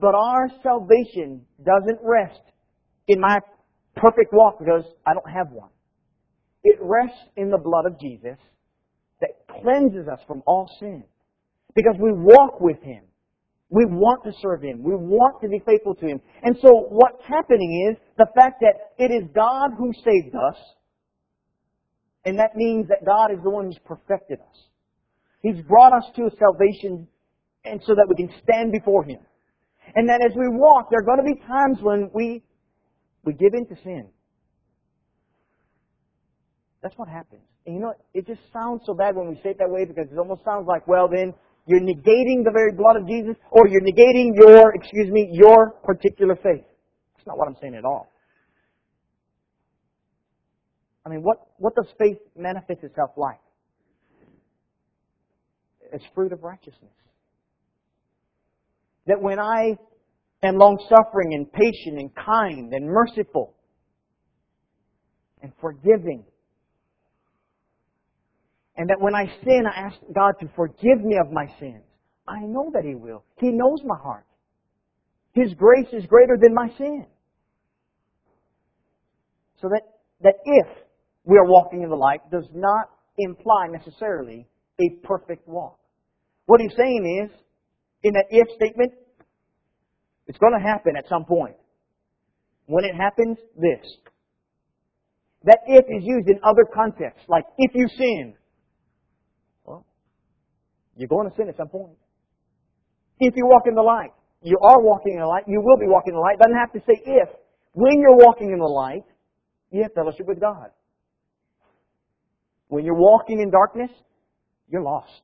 But 0.00 0.14
our 0.14 0.48
salvation 0.62 1.42
doesn't 1.62 1.98
rest 2.02 2.40
in 3.06 3.20
my 3.20 3.36
perfect 3.96 4.32
walk 4.32 4.60
because 4.60 4.84
I 5.06 5.12
don't 5.12 5.30
have 5.30 5.50
one. 5.50 5.68
It 6.64 6.78
rests 6.80 7.20
in 7.36 7.50
the 7.50 7.58
blood 7.58 7.84
of 7.84 8.00
Jesus 8.00 8.38
that 9.20 9.30
cleanses 9.60 10.08
us 10.08 10.20
from 10.26 10.42
all 10.46 10.70
sin. 10.80 11.04
Because 11.74 11.96
we 12.00 12.12
walk 12.14 12.62
with 12.62 12.80
Him. 12.82 13.02
We 13.70 13.84
want 13.86 14.24
to 14.24 14.32
serve 14.42 14.62
Him. 14.62 14.82
We 14.82 14.94
want 14.94 15.40
to 15.42 15.48
be 15.48 15.62
faithful 15.64 15.94
to 15.94 16.06
Him. 16.06 16.20
And 16.42 16.56
so 16.60 16.86
what's 16.90 17.22
happening 17.26 17.88
is 17.90 17.96
the 18.18 18.26
fact 18.34 18.60
that 18.60 18.92
it 18.98 19.12
is 19.12 19.28
God 19.32 19.70
who 19.78 19.92
saved 20.04 20.34
us, 20.34 20.56
and 22.24 22.38
that 22.38 22.56
means 22.56 22.88
that 22.88 23.06
God 23.06 23.30
is 23.32 23.38
the 23.42 23.50
one 23.50 23.66
who's 23.66 23.78
perfected 23.84 24.40
us. 24.40 24.58
He's 25.40 25.62
brought 25.62 25.92
us 25.92 26.04
to 26.16 26.28
salvation 26.38 27.06
and 27.64 27.80
so 27.86 27.94
that 27.94 28.06
we 28.08 28.16
can 28.16 28.34
stand 28.42 28.72
before 28.72 29.04
Him. 29.04 29.20
And 29.94 30.08
that 30.08 30.20
as 30.24 30.36
we 30.36 30.48
walk, 30.48 30.88
there 30.90 31.00
are 31.00 31.04
going 31.04 31.18
to 31.18 31.34
be 31.34 31.40
times 31.46 31.78
when 31.80 32.10
we, 32.12 32.42
we 33.24 33.32
give 33.32 33.54
in 33.54 33.66
to 33.66 33.82
sin. 33.82 34.08
That's 36.82 36.96
what 36.96 37.08
happens. 37.08 37.42
And 37.66 37.74
you 37.74 37.80
know, 37.80 37.94
it 38.14 38.26
just 38.26 38.40
sounds 38.52 38.82
so 38.86 38.94
bad 38.94 39.14
when 39.14 39.28
we 39.28 39.36
say 39.42 39.50
it 39.50 39.58
that 39.58 39.70
way 39.70 39.84
because 39.84 40.06
it 40.10 40.18
almost 40.18 40.44
sounds 40.44 40.66
like, 40.66 40.86
well, 40.88 41.08
then 41.08 41.34
you're 41.66 41.80
negating 41.80 42.44
the 42.44 42.50
very 42.52 42.72
blood 42.72 42.96
of 42.96 43.06
Jesus 43.06 43.36
or 43.50 43.68
you're 43.68 43.82
negating 43.82 44.34
your, 44.34 44.74
excuse 44.74 45.10
me, 45.10 45.28
your 45.32 45.72
particular 45.84 46.34
faith. 46.36 46.64
That's 47.16 47.26
not 47.26 47.38
what 47.38 47.48
I'm 47.48 47.56
saying 47.60 47.74
at 47.74 47.84
all. 47.84 48.10
I 51.04 51.08
mean, 51.08 51.20
what, 51.20 51.38
what 51.58 51.74
does 51.74 51.86
faith 51.98 52.18
manifest 52.36 52.82
itself 52.82 53.10
like? 53.16 53.40
As 55.92 56.00
fruit 56.14 56.32
of 56.32 56.42
righteousness. 56.42 56.92
That 59.06 59.20
when 59.20 59.38
I 59.38 59.76
am 60.42 60.56
long 60.56 60.78
suffering 60.88 61.34
and 61.34 61.50
patient 61.52 61.98
and 61.98 62.10
kind 62.14 62.72
and 62.72 62.86
merciful 62.86 63.54
and 65.42 65.52
forgiving, 65.60 66.24
And 68.76 68.88
that 68.88 69.00
when 69.00 69.14
I 69.14 69.26
sin, 69.44 69.64
I 69.66 69.78
ask 69.78 69.96
God 70.14 70.34
to 70.40 70.48
forgive 70.56 71.02
me 71.02 71.16
of 71.18 71.32
my 71.32 71.46
sins. 71.58 71.82
I 72.26 72.40
know 72.40 72.70
that 72.72 72.84
He 72.84 72.94
will. 72.94 73.24
He 73.38 73.50
knows 73.50 73.80
my 73.84 73.96
heart. 73.98 74.26
His 75.32 75.54
grace 75.54 75.88
is 75.92 76.06
greater 76.06 76.36
than 76.40 76.54
my 76.54 76.68
sin. 76.76 77.06
So 79.60 79.68
that, 79.68 79.82
that 80.22 80.34
if 80.44 80.66
we 81.24 81.36
are 81.36 81.44
walking 81.44 81.82
in 81.82 81.90
the 81.90 81.96
light 81.96 82.20
does 82.30 82.46
not 82.54 82.90
imply 83.18 83.66
necessarily 83.68 84.46
a 84.80 85.06
perfect 85.06 85.46
walk. 85.46 85.78
What 86.46 86.60
he's 86.60 86.74
saying 86.76 87.24
is, 87.24 87.30
in 88.02 88.14
that 88.14 88.24
if 88.30 88.48
statement, 88.56 88.92
it's 90.26 90.38
going 90.38 90.54
to 90.54 90.66
happen 90.66 90.94
at 90.96 91.08
some 91.08 91.24
point. 91.24 91.56
When 92.66 92.84
it 92.84 92.94
happens, 92.94 93.36
this. 93.56 93.84
That 95.44 95.58
if 95.66 95.84
is 95.84 96.04
used 96.04 96.28
in 96.28 96.40
other 96.42 96.64
contexts, 96.72 97.24
like 97.28 97.44
if 97.58 97.72
you 97.74 97.88
sin. 97.96 98.34
You're 101.00 101.08
going 101.08 101.30
to 101.30 101.34
sin 101.34 101.48
at 101.48 101.56
some 101.56 101.68
point. 101.68 101.96
If 103.20 103.32
you 103.34 103.46
walk 103.46 103.62
in 103.66 103.74
the 103.74 103.80
light, 103.80 104.12
you 104.42 104.58
are 104.62 104.82
walking 104.82 105.14
in 105.14 105.20
the 105.20 105.26
light, 105.26 105.44
you 105.46 105.62
will 105.62 105.78
be 105.78 105.86
walking 105.86 106.12
in 106.12 106.16
the 106.16 106.20
light. 106.20 106.38
Doesn't 106.38 106.58
have 106.58 106.72
to 106.74 106.80
say 106.80 107.00
if. 107.06 107.28
When 107.72 108.00
you're 108.00 108.16
walking 108.16 108.52
in 108.52 108.58
the 108.58 108.66
light, 108.66 109.04
you 109.70 109.82
have 109.82 109.94
fellowship 109.94 110.26
with 110.26 110.40
God. 110.40 110.68
When 112.68 112.84
you're 112.84 112.98
walking 112.98 113.40
in 113.40 113.50
darkness, 113.50 113.90
you're 114.68 114.82
lost. 114.82 115.22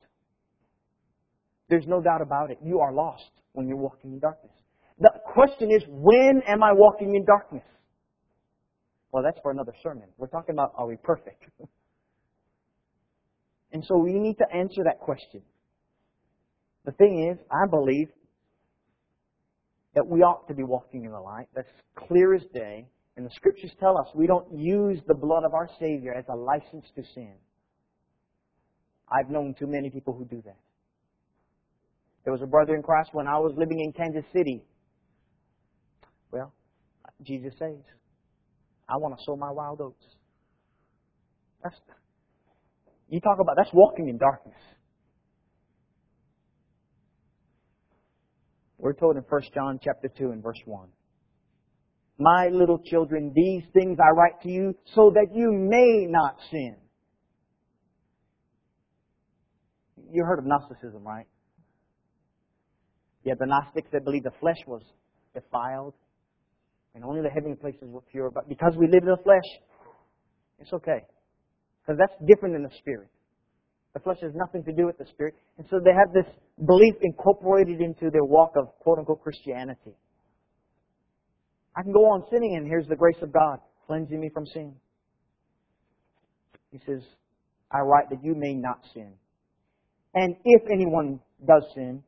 There's 1.69 1.85
no 1.85 2.01
doubt 2.01 2.23
about 2.23 2.49
it. 2.49 2.57
You 2.63 2.79
are 2.79 2.91
lost 2.91 3.29
when 3.51 3.67
you're 3.67 3.77
walking 3.77 4.13
in 4.13 4.19
darkness. 4.19 4.53
The 4.99 5.11
question 5.31 5.69
is, 5.69 5.83
when 5.89 6.41
am 6.47 6.63
I 6.63 6.71
walking 6.73 7.13
in 7.13 7.23
darkness? 7.23 7.63
Well, 9.11 9.21
that's 9.21 9.37
for 9.43 9.51
another 9.51 9.73
sermon. 9.83 10.07
We're 10.17 10.27
talking 10.27 10.55
about 10.55 10.73
are 10.75 10.87
we 10.87 10.95
perfect? 10.95 11.43
and 13.71 13.85
so 13.85 13.95
we 13.99 14.13
need 14.13 14.39
to 14.39 14.45
answer 14.51 14.83
that 14.83 14.99
question. 14.99 15.43
The 16.87 16.93
thing 16.93 17.29
is, 17.29 17.37
I 17.51 17.67
believe 17.69 18.07
that 19.93 20.07
we 20.07 20.21
ought 20.21 20.47
to 20.47 20.53
be 20.53 20.63
walking 20.63 21.03
in 21.03 21.11
the 21.11 21.19
light. 21.19 21.47
That's 21.53 21.67
clear 22.07 22.33
as 22.33 22.43
day. 22.53 22.87
And 23.17 23.25
the 23.25 23.29
scriptures 23.35 23.71
tell 23.77 23.97
us 23.97 24.07
we 24.15 24.25
don't 24.25 24.57
use 24.57 24.99
the 25.05 25.13
blood 25.13 25.43
of 25.43 25.53
our 25.53 25.67
Savior 25.81 26.13
as 26.13 26.23
a 26.29 26.35
license 26.35 26.85
to 26.95 27.03
sin. 27.13 27.33
I've 29.11 29.29
known 29.29 29.53
too 29.59 29.67
many 29.67 29.89
people 29.89 30.13
who 30.13 30.23
do 30.23 30.41
that. 30.45 30.59
There 32.23 32.31
was 32.31 32.41
a 32.41 32.47
brother 32.47 32.73
in 32.73 32.83
Christ 32.83 33.09
when 33.11 33.27
I 33.27 33.37
was 33.37 33.53
living 33.57 33.81
in 33.81 33.91
Kansas 33.91 34.23
City. 34.33 34.63
Well, 36.31 36.53
Jesus 37.21 37.51
says, 37.59 37.83
I 38.87 38.95
want 38.95 39.17
to 39.17 39.23
sow 39.25 39.35
my 39.35 39.51
wild 39.51 39.81
oats. 39.81 40.05
That's 41.61 41.75
you 43.09 43.19
talk 43.19 43.39
about 43.41 43.55
that's 43.57 43.73
walking 43.73 44.07
in 44.07 44.17
darkness. 44.17 44.55
We're 48.77 48.93
told 48.93 49.17
in 49.17 49.23
1 49.23 49.41
John 49.53 49.79
chapter 49.83 50.07
2 50.17 50.31
and 50.31 50.43
verse 50.43 50.59
1. 50.65 50.87
My 52.19 52.49
little 52.51 52.79
children, 52.79 53.31
these 53.35 53.63
things 53.73 53.97
I 53.99 54.09
write 54.15 54.41
to 54.43 54.49
you 54.49 54.75
so 54.95 55.11
that 55.13 55.27
you 55.33 55.51
may 55.51 56.05
not 56.09 56.35
sin. 56.51 56.75
You 60.11 60.23
heard 60.23 60.39
of 60.39 60.45
Gnosticism, 60.45 61.03
right? 61.03 61.27
Have 63.27 63.39
the 63.39 63.45
Gnostics 63.45 63.89
that 63.91 64.05
believe 64.05 64.23
the 64.23 64.31
flesh 64.39 64.57
was 64.65 64.81
defiled 65.33 65.93
and 66.95 67.03
only 67.03 67.21
the 67.21 67.29
heavenly 67.29 67.57
places 67.57 67.83
were 67.83 68.01
pure. 68.09 68.31
But 68.31 68.47
because 68.47 68.73
we 68.77 68.87
live 68.87 69.03
in 69.03 69.09
the 69.09 69.21
flesh, 69.21 69.43
it's 70.59 70.71
okay. 70.71 71.05
Because 71.81 71.99
that's 71.99 72.13
different 72.25 72.55
than 72.55 72.63
the 72.63 72.71
spirit. 72.79 73.09
The 73.97 74.03
flesh 74.03 74.19
has 74.21 74.33
nothing 74.35 74.63
to 74.65 74.71
do 74.71 74.85
with 74.85 74.99
the 74.99 75.07
spirit. 75.07 75.33
And 75.57 75.65
so 75.71 75.79
they 75.83 75.89
have 75.89 76.13
this 76.13 76.31
belief 76.63 76.93
incorporated 77.01 77.81
into 77.81 78.11
their 78.11 78.23
walk 78.23 78.51
of 78.55 78.67
quote 78.77 78.99
unquote 78.99 79.23
Christianity. 79.23 79.95
I 81.75 81.81
can 81.81 81.91
go 81.91 82.05
on 82.05 82.23
sinning, 82.31 82.57
and 82.57 82.67
here's 82.67 82.87
the 82.87 82.95
grace 82.95 83.17
of 83.23 83.33
God 83.33 83.57
cleansing 83.87 84.19
me 84.19 84.29
from 84.31 84.45
sin. 84.45 84.75
He 86.69 86.79
says, 86.85 87.01
I 87.71 87.79
write 87.79 88.11
that 88.11 88.23
you 88.23 88.35
may 88.35 88.53
not 88.53 88.81
sin. 88.93 89.13
And 90.13 90.35
if 90.45 90.61
anyone 90.71 91.19
does 91.47 91.63
sin, 91.73 92.03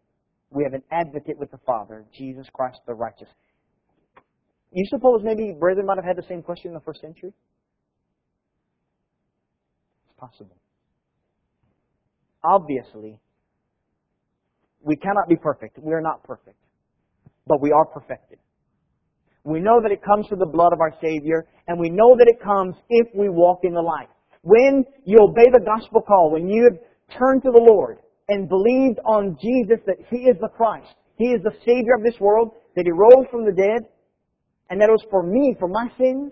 we 0.51 0.63
have 0.65 0.73
an 0.73 0.83
advocate 0.91 1.39
with 1.39 1.49
the 1.49 1.59
Father, 1.65 2.05
Jesus 2.15 2.45
Christ 2.53 2.81
the 2.85 2.93
righteous. 2.93 3.29
You 4.71 4.85
suppose 4.89 5.21
maybe 5.23 5.55
brethren 5.59 5.87
might 5.87 5.97
have 5.97 6.05
had 6.05 6.17
the 6.17 6.27
same 6.27 6.43
question 6.43 6.67
in 6.67 6.75
the 6.75 6.81
first 6.81 7.01
century? 7.01 7.33
It's 10.05 10.19
possible. 10.19 10.55
Obviously, 12.43 13.19
we 14.81 14.95
cannot 14.95 15.27
be 15.27 15.35
perfect. 15.35 15.77
We 15.79 15.93
are 15.93 16.01
not 16.01 16.23
perfect. 16.23 16.57
But 17.47 17.61
we 17.61 17.71
are 17.71 17.85
perfected. 17.85 18.39
We 19.43 19.59
know 19.59 19.81
that 19.81 19.91
it 19.91 20.03
comes 20.03 20.27
through 20.27 20.37
the 20.37 20.45
blood 20.45 20.73
of 20.73 20.81
our 20.81 20.93
Savior, 21.01 21.47
and 21.67 21.79
we 21.79 21.89
know 21.89 22.15
that 22.17 22.27
it 22.27 22.43
comes 22.43 22.75
if 22.89 23.07
we 23.15 23.29
walk 23.29 23.59
in 23.63 23.73
the 23.73 23.81
light. 23.81 24.09
When 24.41 24.85
you 25.05 25.17
obey 25.21 25.49
the 25.51 25.63
gospel 25.65 26.01
call, 26.01 26.31
when 26.31 26.47
you 26.47 26.69
have 26.69 26.79
turned 27.17 27.41
to 27.43 27.51
the 27.51 27.61
Lord 27.61 27.97
and 28.27 28.47
believed 28.47 28.99
on 29.05 29.37
Jesus 29.41 29.79
that 29.87 29.97
He 30.09 30.29
is 30.29 30.37
the 30.39 30.49
Christ, 30.49 30.93
He 31.17 31.31
is 31.31 31.41
the 31.43 31.55
Savior 31.65 31.95
of 31.97 32.03
this 32.03 32.19
world, 32.19 32.51
that 32.75 32.85
He 32.85 32.91
rose 32.91 33.25
from 33.31 33.45
the 33.45 33.51
dead, 33.51 33.89
and 34.69 34.79
that 34.79 34.89
it 34.89 34.91
was 34.91 35.05
for 35.09 35.23
me, 35.23 35.55
for 35.57 35.67
my 35.67 35.87
sins, 35.97 36.31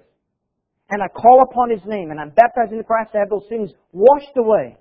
and 0.90 1.02
I 1.02 1.08
call 1.08 1.42
upon 1.42 1.72
His 1.72 1.82
name, 1.86 2.12
and 2.12 2.20
I'm 2.20 2.30
baptized 2.30 2.72
into 2.72 2.84
Christ 2.84 3.12
to 3.14 3.20
have 3.20 3.30
those 3.30 3.48
sins 3.50 3.72
washed 3.92 4.38
away. 4.38 4.78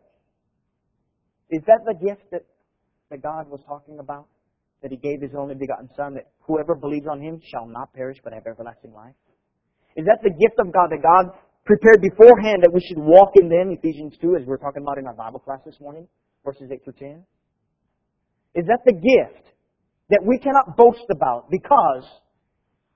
Is 1.50 1.62
that 1.66 1.80
the 1.86 1.94
gift 1.94 2.30
that, 2.32 2.44
that 3.10 3.22
God 3.22 3.48
was 3.48 3.60
talking 3.66 3.98
about? 3.98 4.26
that 4.82 4.90
he 4.90 4.96
gave 4.96 5.20
his 5.20 5.32
only 5.36 5.54
begotten 5.54 5.88
Son, 5.96 6.14
that 6.14 6.28
whoever 6.40 6.74
believes 6.74 7.06
on 7.10 7.20
him 7.20 7.40
shall 7.50 7.66
not 7.66 7.92
perish 7.92 8.18
but 8.22 8.32
have 8.32 8.46
everlasting 8.46 8.92
life? 8.92 9.14
Is 9.96 10.04
that 10.06 10.20
the 10.22 10.30
gift 10.30 10.58
of 10.58 10.72
God 10.72 10.90
that 10.90 11.02
God 11.02 11.32
prepared 11.64 12.00
beforehand 12.00 12.62
that 12.62 12.72
we 12.72 12.80
should 12.86 12.98
walk 12.98 13.32
in 13.34 13.48
them, 13.48 13.70
Ephesians 13.72 14.14
2, 14.20 14.36
as 14.36 14.46
we 14.46 14.52
are 14.52 14.58
talking 14.58 14.82
about 14.82 14.98
in 14.98 15.06
our 15.06 15.14
Bible 15.14 15.40
class 15.40 15.60
this 15.64 15.74
morning, 15.80 16.06
verses 16.44 16.70
8 16.70 16.84
through 16.84 16.92
10? 17.00 17.24
Is 18.54 18.66
that 18.66 18.80
the 18.84 18.92
gift 18.92 19.50
that 20.10 20.20
we 20.24 20.38
cannot 20.38 20.76
boast 20.76 21.04
about 21.10 21.50
because 21.50 22.04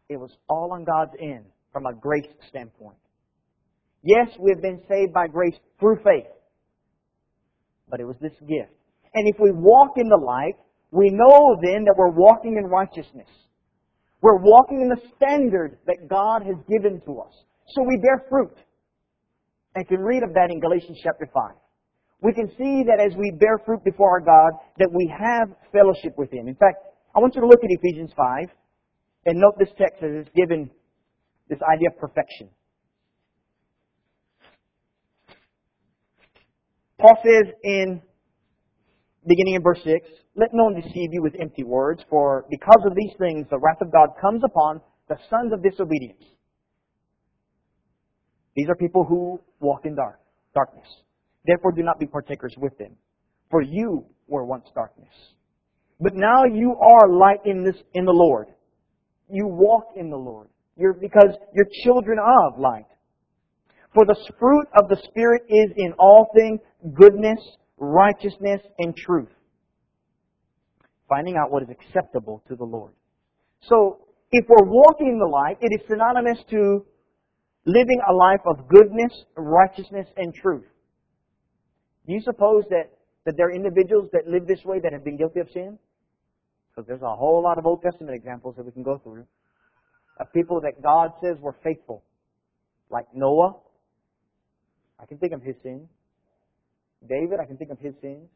it 0.09 0.17
was 0.17 0.31
all 0.49 0.73
on 0.73 0.85
God's 0.85 1.13
end 1.21 1.47
from 1.73 1.87
a 1.87 1.95
grace 1.95 2.29
standpoint? 2.49 2.99
Yes, 4.03 4.29
we 4.39 4.53
have 4.55 4.63
been 4.63 4.81
saved 4.89 5.13
by 5.13 5.27
grace 5.27 5.57
through 5.79 5.97
faith, 6.05 6.31
but 7.91 8.01
it 8.01 8.07
was 8.07 8.17
this 8.21 8.33
gift. 8.49 8.73
And 9.15 9.29
if 9.29 9.37
we 9.41 9.51
walk 9.51 9.93
in 9.97 10.09
the 10.09 10.17
light, 10.17 10.55
we 10.93 11.11
know 11.11 11.57
then 11.63 11.85
that 11.85 11.95
we're 11.97 12.11
walking 12.11 12.57
in 12.57 12.65
righteousness. 12.65 13.29
We're 14.23 14.39
walking 14.39 14.83
in 14.83 14.89
the 14.89 15.01
standard 15.17 15.79
that 15.87 16.09
God 16.09 16.43
has 16.43 16.57
given 16.69 17.01
to 17.07 17.21
us. 17.21 17.33
So 17.75 17.83
we 17.83 17.97
bear 17.97 18.25
fruit. 18.29 18.55
And 19.75 19.87
can 19.87 20.01
read 20.01 20.23
of 20.23 20.35
that 20.35 20.51
in 20.51 20.61
Galatians 20.61 20.99
chapter 21.03 21.29
5. 21.33 21.55
We 22.23 22.35
can 22.35 22.49
see 22.59 22.85
that 22.85 23.01
as 23.01 23.17
we 23.17 23.31
bear 23.31 23.59
fruit 23.65 23.83
before 23.85 24.11
our 24.11 24.21
God, 24.21 24.53
that 24.79 24.91
we 24.93 25.11
have 25.19 25.49
fellowship 25.73 26.19
with 26.19 26.31
Him. 26.33 26.49
In 26.49 26.55
fact, 26.55 26.85
I 27.15 27.21
want 27.21 27.35
you 27.35 27.41
to 27.41 27.47
look 27.47 27.65
at 27.65 27.71
Ephesians 27.71 28.11
5 28.17 28.49
and 29.27 29.41
note 29.41 29.55
this 29.59 29.71
text 29.79 30.03
as 30.03 30.27
it's 30.27 30.31
given 30.37 30.71
this 31.49 31.59
idea 31.73 31.89
of 31.89 31.99
perfection. 31.99 32.51
Paul 37.01 37.17
says 37.25 37.53
in 37.65 38.03
beginning 39.27 39.55
in 39.55 39.63
verse 39.63 39.81
6, 39.85 40.09
let 40.37 40.51
no 40.53 40.65
one 40.65 40.75
deceive 40.75 41.13
you 41.13 41.23
with 41.23 41.35
empty 41.41 41.65
words, 41.65 42.03
for 42.09 42.47
because 42.51 42.83
of 42.87 42.95
these 42.95 43.13
things 43.19 43.47
the 43.51 43.59
wrath 43.59 43.81
of 43.81 43.93
God 43.93 44.11
comes 44.21 44.43
upon 44.45 44.81
the 45.09 45.17
sons 45.29 45.53
of 45.53 45.63
disobedience. 45.63 46.23
These 48.55 48.69
are 48.69 48.77
people 48.77 49.05
who 49.05 49.41
walk 49.61 49.85
in 49.85 49.95
dark, 49.95 50.21
darkness. 50.55 50.87
Therefore 51.47 51.73
do 51.73 51.83
not 51.83 51.99
be 51.99 52.07
partakers 52.07 52.55
with 52.59 52.77
them. 52.79 52.97
For 53.51 53.63
you 53.63 54.05
were 54.29 54.45
once 54.45 54.67
darkness. 54.75 55.13
But 56.01 56.15
now 56.15 56.45
you 56.45 56.77
are 56.81 57.09
light 57.09 57.41
in 57.45 57.65
this 57.65 57.77
in 57.95 58.05
the 58.05 58.13
Lord. 58.13 58.49
You 59.29 59.47
walk 59.47 59.93
in 59.97 60.11
the 60.11 60.17
Lord. 60.17 60.49
You're 60.77 60.95
because 60.95 61.35
you're 61.55 61.67
children 61.85 62.19
of 62.19 62.59
light. 62.59 62.87
For 63.95 64.07
the 64.07 64.17
fruit 64.39 64.67
of 64.81 64.89
the 64.89 64.97
Spirit 65.09 65.43
is 65.49 65.71
in 65.77 65.93
all 65.99 66.31
things 66.35 66.61
goodness, 66.95 67.39
righteousness, 67.77 68.61
and 68.79 68.95
truth. 68.97 69.29
Finding 71.09 71.37
out 71.37 71.51
what 71.51 71.63
is 71.63 71.69
acceptable 71.71 72.43
to 72.49 72.57
the 72.57 72.65
Lord. 72.65 72.93
So, 73.63 74.07
if 74.33 74.47
we're 74.49 74.69
walking 74.69 75.09
in 75.09 75.19
the 75.19 75.27
light, 75.27 75.59
it 75.61 75.73
is 75.75 75.87
synonymous 75.89 76.39
to 76.51 76.87
living 77.67 78.01
a 78.09 78.13
life 78.13 78.41
of 78.47 78.69
goodness, 78.69 79.13
righteousness, 79.37 80.07
and 80.17 80.33
truth. 80.33 80.67
Do 82.07 82.13
you 82.13 82.21
suppose 82.21 82.65
that, 82.71 82.91
that 83.27 83.35
there 83.37 83.49
are 83.49 83.53
individuals 83.53 84.09
that 84.13 84.29
live 84.29 84.47
this 84.47 84.65
way 84.65 84.79
that 84.83 84.93
have 84.93 85.05
been 85.05 85.17
guilty 85.17 85.41
of 85.41 85.49
sin? 85.53 85.79
Because 86.71 86.87
there's 86.87 87.03
a 87.03 87.17
whole 87.17 87.43
lot 87.43 87.59
of 87.59 87.67
Old 87.67 87.83
Testament 87.83 88.15
examples 88.15 88.55
that 88.57 88.65
we 88.65 88.71
can 88.73 88.85
go 88.85 88.99
through 88.99 89.27
of 90.21 90.33
people 90.33 90.61
that 90.61 90.83
God 90.83 91.13
says 91.23 91.37
were 91.41 91.57
faithful. 91.65 92.05
Like 92.91 93.07
Noah. 93.15 93.57
I 95.01 95.07
can 95.07 95.19
think 95.19 95.33
of 95.33 95.43
his 95.43 95.57
sin. 95.63 95.89
David, 97.09 97.41
I 97.41 97.47
can 97.47 97.57
think 97.57 97.71
of 97.71 97.79
his 97.79 97.95
sins. 98.01 98.29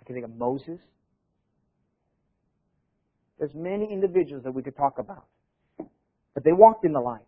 I 0.00 0.04
can 0.04 0.14
think 0.14 0.24
of 0.24 0.36
Moses. 0.36 0.80
There's 3.38 3.54
many 3.54 3.92
individuals 3.92 4.44
that 4.44 4.52
we 4.52 4.62
could 4.62 4.76
talk 4.76 4.98
about. 4.98 5.26
But 6.34 6.44
they 6.44 6.52
walked 6.52 6.84
in 6.84 6.92
the 6.92 7.00
light. 7.00 7.20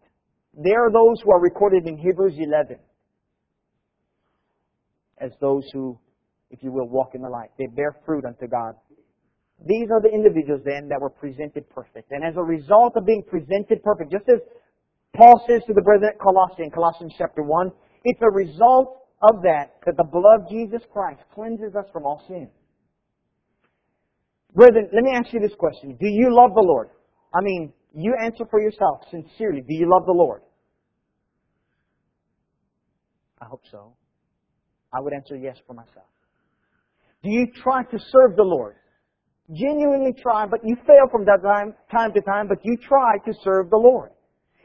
There 0.54 0.86
are 0.86 0.90
those 0.90 1.20
who 1.22 1.32
are 1.32 1.40
recorded 1.40 1.86
in 1.86 1.96
Hebrews 1.96 2.34
11 2.38 2.78
as 5.20 5.32
those 5.40 5.64
who, 5.72 5.98
if 6.50 6.62
you 6.62 6.72
will, 6.72 6.88
walk 6.88 7.14
in 7.14 7.22
the 7.22 7.28
light. 7.28 7.50
They 7.58 7.66
bear 7.66 7.96
fruit 8.04 8.24
unto 8.24 8.46
God. 8.46 8.74
These 9.66 9.88
are 9.90 10.00
the 10.00 10.08
individuals 10.08 10.62
then 10.64 10.88
that 10.88 11.00
were 11.00 11.10
presented 11.10 11.68
perfect. 11.70 12.10
And 12.10 12.24
as 12.24 12.36
a 12.36 12.42
result 12.42 12.96
of 12.96 13.06
being 13.06 13.22
presented 13.22 13.82
perfect, 13.82 14.10
just 14.10 14.28
as 14.28 14.40
Paul 15.14 15.44
says 15.48 15.62
to 15.66 15.74
the 15.74 15.82
brethren 15.82 16.10
at 16.12 16.20
Colossae 16.20 16.64
in 16.64 16.70
Colossians 16.70 17.14
chapter 17.16 17.42
1, 17.42 17.70
it's 18.04 18.20
a 18.22 18.30
result 18.30 18.98
of 19.22 19.42
that 19.42 19.76
that 19.86 19.96
the 19.96 20.04
blood 20.04 20.42
of 20.42 20.50
Jesus 20.50 20.82
Christ 20.92 21.20
cleanses 21.34 21.74
us 21.76 21.86
from 21.92 22.04
all 22.04 22.22
sin. 22.26 22.50
Brethren, 24.54 24.88
let 24.92 25.02
me 25.02 25.12
ask 25.14 25.32
you 25.32 25.40
this 25.40 25.54
question. 25.58 25.96
Do 26.00 26.06
you 26.06 26.34
love 26.34 26.50
the 26.54 26.62
Lord? 26.62 26.90
I 27.34 27.40
mean, 27.42 27.72
you 27.94 28.14
answer 28.22 28.44
for 28.50 28.60
yourself 28.60 29.02
sincerely. 29.10 29.60
Do 29.60 29.74
you 29.74 29.88
love 29.90 30.06
the 30.06 30.12
Lord? 30.12 30.42
I 33.40 33.46
hope 33.46 33.62
so. 33.70 33.94
I 34.92 35.00
would 35.00 35.12
answer 35.12 35.36
yes 35.36 35.56
for 35.66 35.74
myself. 35.74 36.06
Do 37.22 37.30
you 37.30 37.46
try 37.62 37.82
to 37.82 37.98
serve 37.98 38.36
the 38.36 38.42
Lord? 38.42 38.76
Genuinely 39.52 40.12
try, 40.22 40.46
but 40.46 40.60
you 40.62 40.76
fail 40.86 41.08
from 41.10 41.24
time, 41.26 41.74
time 41.90 42.12
to 42.14 42.20
time, 42.20 42.48
but 42.48 42.58
you 42.62 42.76
try 42.76 43.18
to 43.26 43.32
serve 43.42 43.70
the 43.70 43.76
Lord. 43.76 44.10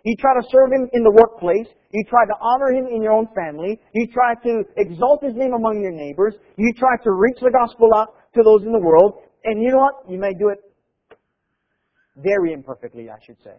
You 0.03 0.15
try 0.17 0.33
to 0.39 0.47
serve 0.49 0.71
Him 0.71 0.89
in 0.93 1.03
the 1.03 1.11
workplace. 1.11 1.67
You 1.91 2.03
try 2.09 2.25
to 2.25 2.33
honor 2.41 2.71
Him 2.71 2.87
in 2.87 3.01
your 3.01 3.13
own 3.13 3.27
family. 3.35 3.79
You 3.93 4.07
try 4.07 4.35
to 4.43 4.63
exalt 4.77 5.23
His 5.23 5.35
name 5.35 5.53
among 5.53 5.81
your 5.81 5.91
neighbors. 5.91 6.35
You 6.57 6.73
try 6.77 6.95
to 7.03 7.11
reach 7.11 7.37
the 7.41 7.51
gospel 7.51 7.89
out 7.95 8.15
to 8.35 8.43
those 8.43 8.63
in 8.63 8.71
the 8.71 8.79
world. 8.79 9.21
And 9.43 9.61
you 9.61 9.71
know 9.71 9.79
what? 9.79 10.09
You 10.09 10.19
may 10.19 10.33
do 10.33 10.49
it 10.49 10.59
very 12.15 12.53
imperfectly, 12.53 13.09
I 13.09 13.17
should 13.25 13.37
say. 13.43 13.55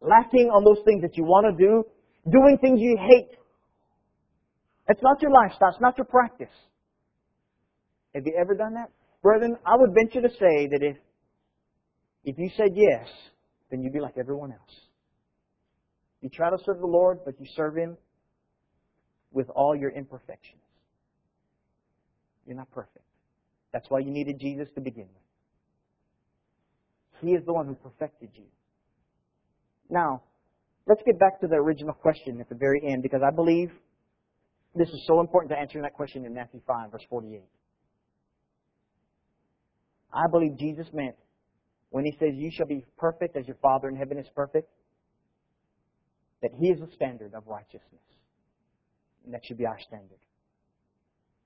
Lacking 0.00 0.50
on 0.50 0.64
those 0.64 0.84
things 0.84 1.02
that 1.02 1.16
you 1.16 1.24
want 1.24 1.46
to 1.46 1.64
do, 1.64 1.84
doing 2.30 2.58
things 2.60 2.80
you 2.80 2.96
hate. 2.98 3.38
It's 4.88 5.02
not 5.02 5.20
your 5.20 5.30
lifestyle, 5.30 5.70
it's 5.70 5.80
not 5.80 5.98
your 5.98 6.06
practice. 6.06 6.54
Have 8.14 8.24
you 8.26 8.34
ever 8.40 8.54
done 8.54 8.74
that? 8.74 8.90
Brethren, 9.22 9.56
I 9.66 9.76
would 9.76 9.90
venture 9.92 10.26
to 10.26 10.32
say 10.34 10.68
that 10.68 10.80
if, 10.82 10.96
if 12.24 12.38
you 12.38 12.50
said 12.56 12.70
yes, 12.74 13.06
then 13.70 13.82
you'd 13.82 13.92
be 13.92 14.00
like 14.00 14.16
everyone 14.16 14.52
else. 14.52 14.87
You 16.20 16.28
try 16.28 16.50
to 16.50 16.58
serve 16.64 16.80
the 16.80 16.86
Lord, 16.86 17.20
but 17.24 17.38
you 17.38 17.46
serve 17.54 17.76
Him 17.76 17.96
with 19.32 19.48
all 19.50 19.76
your 19.76 19.90
imperfections. 19.90 20.62
You're 22.46 22.56
not 22.56 22.70
perfect. 22.70 23.04
That's 23.72 23.86
why 23.90 24.00
you 24.00 24.10
needed 24.10 24.40
Jesus 24.40 24.68
to 24.74 24.80
begin 24.80 25.04
with. 25.04 25.28
He 27.20 27.34
is 27.34 27.44
the 27.44 27.52
one 27.52 27.66
who 27.66 27.74
perfected 27.74 28.30
you. 28.34 28.44
Now, 29.90 30.22
let's 30.86 31.02
get 31.04 31.18
back 31.18 31.40
to 31.40 31.46
the 31.46 31.56
original 31.56 31.94
question 31.94 32.40
at 32.40 32.48
the 32.48 32.54
very 32.54 32.80
end 32.84 33.02
because 33.02 33.20
I 33.26 33.34
believe 33.34 33.70
this 34.74 34.88
is 34.88 35.04
so 35.06 35.20
important 35.20 35.50
to 35.50 35.58
answering 35.58 35.82
that 35.82 35.94
question 35.94 36.24
in 36.24 36.34
Matthew 36.34 36.60
5, 36.66 36.92
verse 36.92 37.04
48. 37.10 37.42
I 40.12 40.26
believe 40.30 40.56
Jesus 40.58 40.86
meant 40.92 41.16
when 41.90 42.04
he 42.04 42.12
says, 42.18 42.30
You 42.34 42.50
shall 42.52 42.66
be 42.66 42.84
perfect 42.96 43.36
as 43.36 43.46
your 43.46 43.56
Father 43.60 43.88
in 43.88 43.96
heaven 43.96 44.18
is 44.18 44.26
perfect, 44.34 44.68
that 46.42 46.50
he 46.58 46.68
is 46.68 46.80
the 46.80 46.88
standard 46.94 47.34
of 47.34 47.46
righteousness. 47.46 48.02
And 49.24 49.34
that 49.34 49.44
should 49.44 49.58
be 49.58 49.66
our 49.66 49.78
standard. 49.80 50.18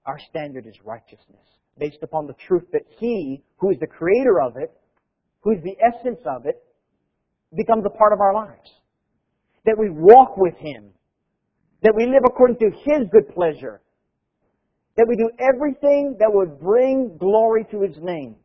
Our 0.07 0.19
standard 0.31 0.67
is 0.67 0.75
righteousness, 0.85 1.47
based 1.79 2.03
upon 2.03 2.27
the 2.27 2.35
truth 2.47 2.65
that 2.73 2.83
he, 2.99 3.43
who 3.57 3.71
is 3.71 3.79
the 3.81 3.87
creator 3.87 4.41
of 4.41 4.57
it, 4.57 4.73
who 5.41 5.53
is 5.53 5.63
the 5.63 5.77
essence 5.81 6.21
of 6.27 6.47
it, 6.47 6.63
becomes 7.57 7.85
a 7.87 7.91
part 7.91 8.13
of 8.13 8.21
our 8.21 8.35
lives. 8.35 8.71
That 9.65 9.77
we 9.79 9.89
walk 9.91 10.37
with 10.37 10.55
him. 10.59 10.91
That 11.83 11.95
we 11.97 12.07
live 12.07 12.23
according 12.25 12.57
to 12.59 12.71
his 12.85 13.09
good 13.13 13.35
pleasure. 13.35 13.81
That 14.97 15.07
we 15.09 15.17
do 15.17 15.31
everything 15.41 16.17
that 16.19 16.33
would 16.33 16.61
bring 16.61 17.17
glory 17.19 17.65
to 17.71 17.81
his 17.81 17.97
name. 18.01 18.37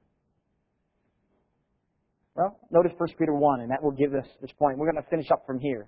Well, 2.36 2.60
notice 2.70 2.92
1 2.98 3.10
Peter 3.18 3.34
1, 3.34 3.62
and 3.62 3.72
that 3.72 3.82
will 3.82 3.92
give 3.92 4.14
us 4.14 4.26
this 4.42 4.52
point. 4.60 4.78
We're 4.78 4.92
going 4.92 5.04
to 5.04 5.10
finish 5.10 5.32
up 5.32 5.44
from 5.48 5.60
here. 5.60 5.88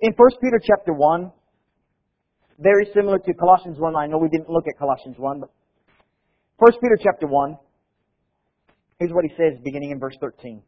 In 0.00 0.12
1 0.16 0.30
Peter 0.40 0.60
chapter 0.64 0.92
1, 0.92 1.32
very 2.58 2.86
similar 2.94 3.18
to 3.18 3.34
Colossians 3.34 3.78
1, 3.78 3.96
I 3.96 4.06
know 4.06 4.18
we 4.18 4.28
didn't 4.28 4.50
look 4.50 4.64
at 4.68 4.78
Colossians 4.78 5.16
1, 5.18 5.40
but 5.40 5.50
1 6.58 6.72
Peter 6.80 6.98
chapter 7.02 7.26
1, 7.26 7.58
here's 8.98 9.12
what 9.12 9.24
he 9.24 9.30
says 9.36 9.58
beginning 9.64 9.90
in 9.90 9.98
verse 9.98 10.16
13. 10.20 10.62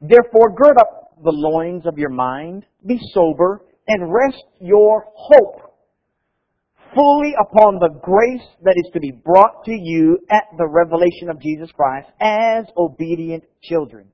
Therefore, 0.00 0.54
gird 0.54 0.78
up 0.78 1.14
the 1.22 1.32
loins 1.32 1.86
of 1.86 1.98
your 1.98 2.10
mind, 2.10 2.64
be 2.86 2.98
sober, 3.12 3.62
and 3.88 4.12
rest 4.12 4.44
your 4.60 5.06
hope 5.14 5.66
fully 6.94 7.34
upon 7.40 7.78
the 7.78 7.90
grace 8.02 8.48
that 8.62 8.74
is 8.76 8.90
to 8.92 9.00
be 9.00 9.10
brought 9.10 9.64
to 9.64 9.72
you 9.72 10.18
at 10.30 10.44
the 10.56 10.66
revelation 10.66 11.28
of 11.28 11.40
Jesus 11.40 11.70
Christ 11.72 12.08
as 12.20 12.64
obedient 12.76 13.44
children. 13.62 14.08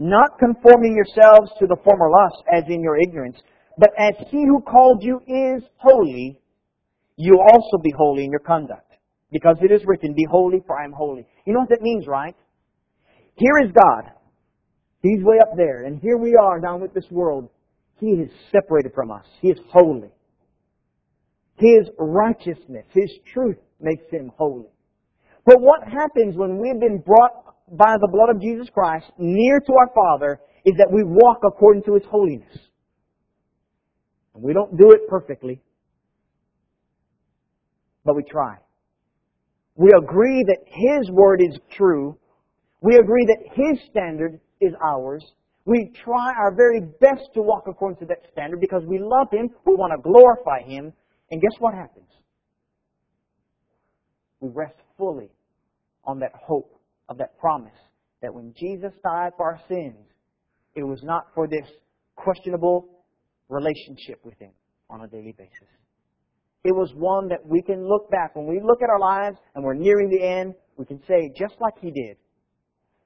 Not 0.00 0.38
conforming 0.38 0.96
yourselves 0.96 1.52
to 1.60 1.66
the 1.66 1.76
former 1.84 2.10
lust 2.10 2.42
as 2.50 2.64
in 2.68 2.82
your 2.82 2.98
ignorance, 2.98 3.36
but 3.76 3.90
as 3.98 4.14
he 4.30 4.44
who 4.46 4.62
called 4.62 5.02
you 5.02 5.20
is 5.26 5.62
holy, 5.76 6.40
you 7.16 7.38
also 7.38 7.78
be 7.82 7.92
holy 7.94 8.24
in 8.24 8.30
your 8.30 8.40
conduct. 8.40 8.90
Because 9.30 9.56
it 9.60 9.70
is 9.70 9.82
written, 9.84 10.14
Be 10.14 10.26
holy, 10.28 10.62
for 10.66 10.80
I 10.80 10.84
am 10.84 10.92
holy. 10.92 11.26
You 11.46 11.52
know 11.52 11.60
what 11.60 11.68
that 11.68 11.82
means, 11.82 12.06
right? 12.06 12.34
Here 13.36 13.58
is 13.62 13.70
God. 13.72 14.10
He's 15.02 15.22
way 15.22 15.38
up 15.38 15.50
there, 15.56 15.84
and 15.84 16.00
here 16.00 16.16
we 16.16 16.34
are 16.34 16.60
down 16.60 16.80
with 16.80 16.94
this 16.94 17.04
world. 17.10 17.50
He 18.00 18.06
is 18.06 18.30
separated 18.50 18.92
from 18.94 19.10
us. 19.10 19.24
He 19.40 19.48
is 19.48 19.58
holy. 19.70 20.08
His 21.56 21.88
righteousness, 21.98 22.86
His 22.92 23.10
truth 23.32 23.58
makes 23.80 24.04
Him 24.10 24.32
holy. 24.36 24.70
But 25.44 25.60
what 25.60 25.82
happens 25.84 26.36
when 26.36 26.58
we've 26.58 26.80
been 26.80 27.02
brought 27.04 27.54
by 27.70 27.96
the 28.00 28.08
blood 28.08 28.34
of 28.34 28.40
Jesus 28.40 28.68
Christ 28.72 29.06
near 29.18 29.60
to 29.60 29.72
our 29.72 29.90
Father 29.94 30.40
is 30.64 30.74
that 30.78 30.90
we 30.90 31.02
walk 31.04 31.38
according 31.44 31.82
to 31.84 31.94
His 31.94 32.02
holiness. 32.10 32.56
And 34.34 34.42
we 34.42 34.52
don't 34.52 34.76
do 34.76 34.90
it 34.92 35.08
perfectly, 35.08 35.60
but 38.04 38.16
we 38.16 38.22
try. 38.24 38.56
We 39.76 39.90
agree 39.96 40.44
that 40.46 40.58
His 40.66 41.10
Word 41.10 41.40
is 41.40 41.58
true. 41.76 42.18
We 42.80 42.96
agree 42.96 43.26
that 43.26 43.54
His 43.54 43.78
standard 43.90 44.40
is 44.60 44.72
ours. 44.84 45.24
We 45.64 45.92
try 46.04 46.32
our 46.38 46.54
very 46.54 46.80
best 46.80 47.32
to 47.34 47.42
walk 47.42 47.64
according 47.68 47.98
to 48.00 48.06
that 48.06 48.22
standard 48.32 48.60
because 48.60 48.82
we 48.86 48.98
love 48.98 49.28
Him, 49.30 49.48
we 49.64 49.74
want 49.74 49.92
to 49.92 50.02
glorify 50.02 50.62
Him, 50.62 50.92
and 51.30 51.40
guess 51.40 51.60
what 51.60 51.74
happens? 51.74 52.08
We 54.40 54.48
rest 54.52 54.76
fully 54.98 55.30
on 56.04 56.18
that 56.20 56.32
hope 56.34 56.79
of 57.10 57.18
that 57.18 57.38
promise 57.38 57.76
that 58.22 58.32
when 58.32 58.54
Jesus 58.58 58.92
died 59.04 59.32
for 59.36 59.52
our 59.52 59.60
sins, 59.68 60.06
it 60.74 60.84
was 60.84 61.00
not 61.02 61.26
for 61.34 61.46
this 61.46 61.66
questionable 62.16 62.88
relationship 63.48 64.24
with 64.24 64.38
Him 64.38 64.52
on 64.88 65.02
a 65.02 65.08
daily 65.08 65.34
basis. 65.36 65.68
It 66.64 66.74
was 66.74 66.92
one 66.94 67.28
that 67.28 67.44
we 67.44 67.62
can 67.62 67.86
look 67.86 68.10
back. 68.10 68.36
When 68.36 68.46
we 68.46 68.60
look 68.62 68.80
at 68.82 68.88
our 68.88 69.00
lives 69.00 69.36
and 69.54 69.64
we're 69.64 69.74
nearing 69.74 70.08
the 70.08 70.22
end, 70.22 70.54
we 70.76 70.84
can 70.84 71.00
say, 71.08 71.32
just 71.36 71.54
like 71.60 71.74
He 71.80 71.90
did, 71.90 72.16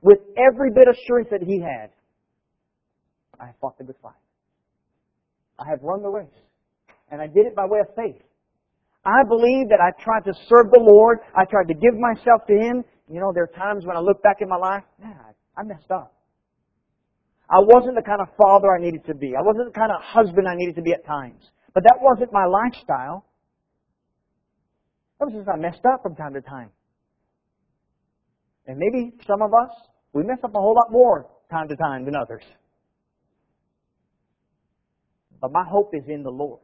with 0.03 0.19
every 0.37 0.71
bit 0.71 0.87
of 0.87 0.95
assurance 0.95 1.29
that 1.31 1.43
He 1.43 1.61
had, 1.61 1.91
I 3.41 3.47
have 3.47 3.55
fought 3.61 3.79
the 3.79 3.85
good 3.85 3.97
fight. 4.03 4.13
I 5.59 5.69
have 5.71 5.81
run 5.83 6.03
the 6.03 6.11
race 6.11 6.29
and 7.11 7.23
I 7.23 7.27
did 7.27 7.47
it 7.47 7.55
by 7.55 7.65
way 7.65 7.81
of 7.81 7.95
faith. 7.95 8.21
I 9.05 9.23
believe 9.29 9.69
that 9.69 9.81
I 9.81 9.93
tried 10.03 10.25
to 10.25 10.33
serve 10.49 10.71
the 10.73 10.81
Lord. 10.81 11.19
I 11.37 11.45
tried 11.45 11.69
to 11.69 11.75
give 11.75 11.95
myself 11.95 12.47
to 12.49 12.55
Him. 12.55 12.85
You 13.09 13.21
know, 13.21 13.33
there 13.35 13.45
are 13.45 13.55
times 13.59 13.85
when 13.85 13.97
I 13.97 14.01
look 14.01 14.23
back 14.23 14.39
in 14.41 14.49
my 14.49 14.57
life, 14.57 14.85
man, 15.01 15.17
I 15.57 15.63
messed 15.63 15.91
up. 15.91 16.15
I 17.49 17.59
wasn't 17.61 17.97
the 17.97 18.03
kind 18.03 18.21
of 18.23 18.29
father 18.41 18.69
I 18.75 18.81
needed 18.81 19.05
to 19.07 19.15
be. 19.15 19.35
I 19.37 19.43
wasn't 19.43 19.73
the 19.73 19.79
kind 19.79 19.93
of 19.93 20.01
husband 20.03 20.49
I 20.49 20.55
needed 20.57 20.77
to 20.77 20.83
be 20.83 20.93
at 20.93 21.05
times. 21.05 21.43
But 21.75 21.83
that 21.85 21.99
wasn't 22.01 22.33
my 22.33 22.47
lifestyle. 22.47 23.27
That 25.19 25.27
was 25.27 25.35
just 25.35 25.49
I 25.49 25.57
messed 25.57 25.85
up 25.85 26.03
from 26.03 26.17
time 26.17 26.33
to 26.35 26.41
time. 26.41 26.71
And 28.67 28.79
maybe 28.79 29.13
some 29.27 29.43
of 29.43 29.53
us, 29.53 29.71
we 30.15 30.23
mess 30.23 30.39
up 30.43 30.55
a 30.55 30.59
whole 30.59 30.75
lot 30.75 30.91
more 30.91 31.27
time 31.51 31.69
to 31.69 31.77
time 31.77 32.07
than 32.07 32.15
others. 32.17 32.43
But 35.41 35.53
my 35.53 35.65
hope 35.69 35.91
is 35.95 36.05
in 36.09 36.23
the 36.23 36.31
Lord. 36.31 36.61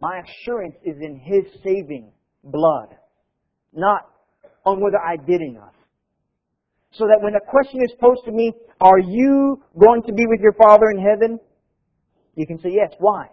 My 0.00 0.20
assurance 0.20 0.74
is 0.84 0.96
in 1.00 1.20
His 1.20 1.44
saving 1.62 2.10
blood, 2.42 2.96
not 3.72 4.10
on 4.66 4.80
whether 4.80 4.98
I 4.98 5.16
did 5.16 5.40
enough. 5.40 5.72
So 6.92 7.06
that 7.06 7.22
when 7.22 7.34
a 7.34 7.40
question 7.40 7.80
is 7.82 7.92
posed 8.00 8.24
to 8.24 8.32
me, 8.32 8.52
are 8.80 8.98
you 8.98 9.62
going 9.78 10.02
to 10.02 10.12
be 10.12 10.26
with 10.26 10.40
your 10.40 10.52
Father 10.52 10.90
in 10.90 10.98
heaven? 10.98 11.38
You 12.34 12.46
can 12.46 12.58
say 12.60 12.70
yes. 12.72 12.92
Why? 12.98 13.28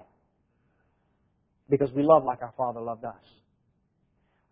Because 1.69 1.91
we 1.93 2.03
love 2.03 2.23
like 2.23 2.41
our 2.41 2.53
Father 2.55 2.79
loved 2.79 3.03
us. 3.03 3.15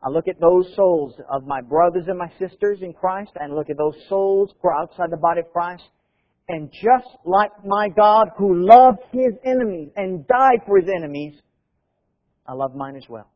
I 0.03 0.09
look 0.09 0.27
at 0.27 0.39
those 0.39 0.73
souls 0.75 1.13
of 1.29 1.45
my 1.45 1.61
brothers 1.61 2.05
and 2.07 2.17
my 2.17 2.31
sisters 2.39 2.79
in 2.81 2.93
Christ 2.93 3.31
and 3.35 3.53
look 3.53 3.69
at 3.69 3.77
those 3.77 3.95
souls 4.09 4.51
who 4.59 4.69
are 4.69 4.81
outside 4.81 5.11
the 5.11 5.17
body 5.17 5.41
of 5.41 5.51
Christ. 5.53 5.83
And 6.49 6.71
just 6.71 7.07
like 7.23 7.51
my 7.63 7.87
God 7.89 8.29
who 8.37 8.65
loved 8.65 8.99
His 9.11 9.33
enemies 9.45 9.89
and 9.95 10.25
died 10.27 10.61
for 10.65 10.79
His 10.79 10.89
enemies, 10.89 11.35
I 12.47 12.53
love 12.53 12.75
mine 12.75 12.95
as 12.95 13.07
well. 13.07 13.29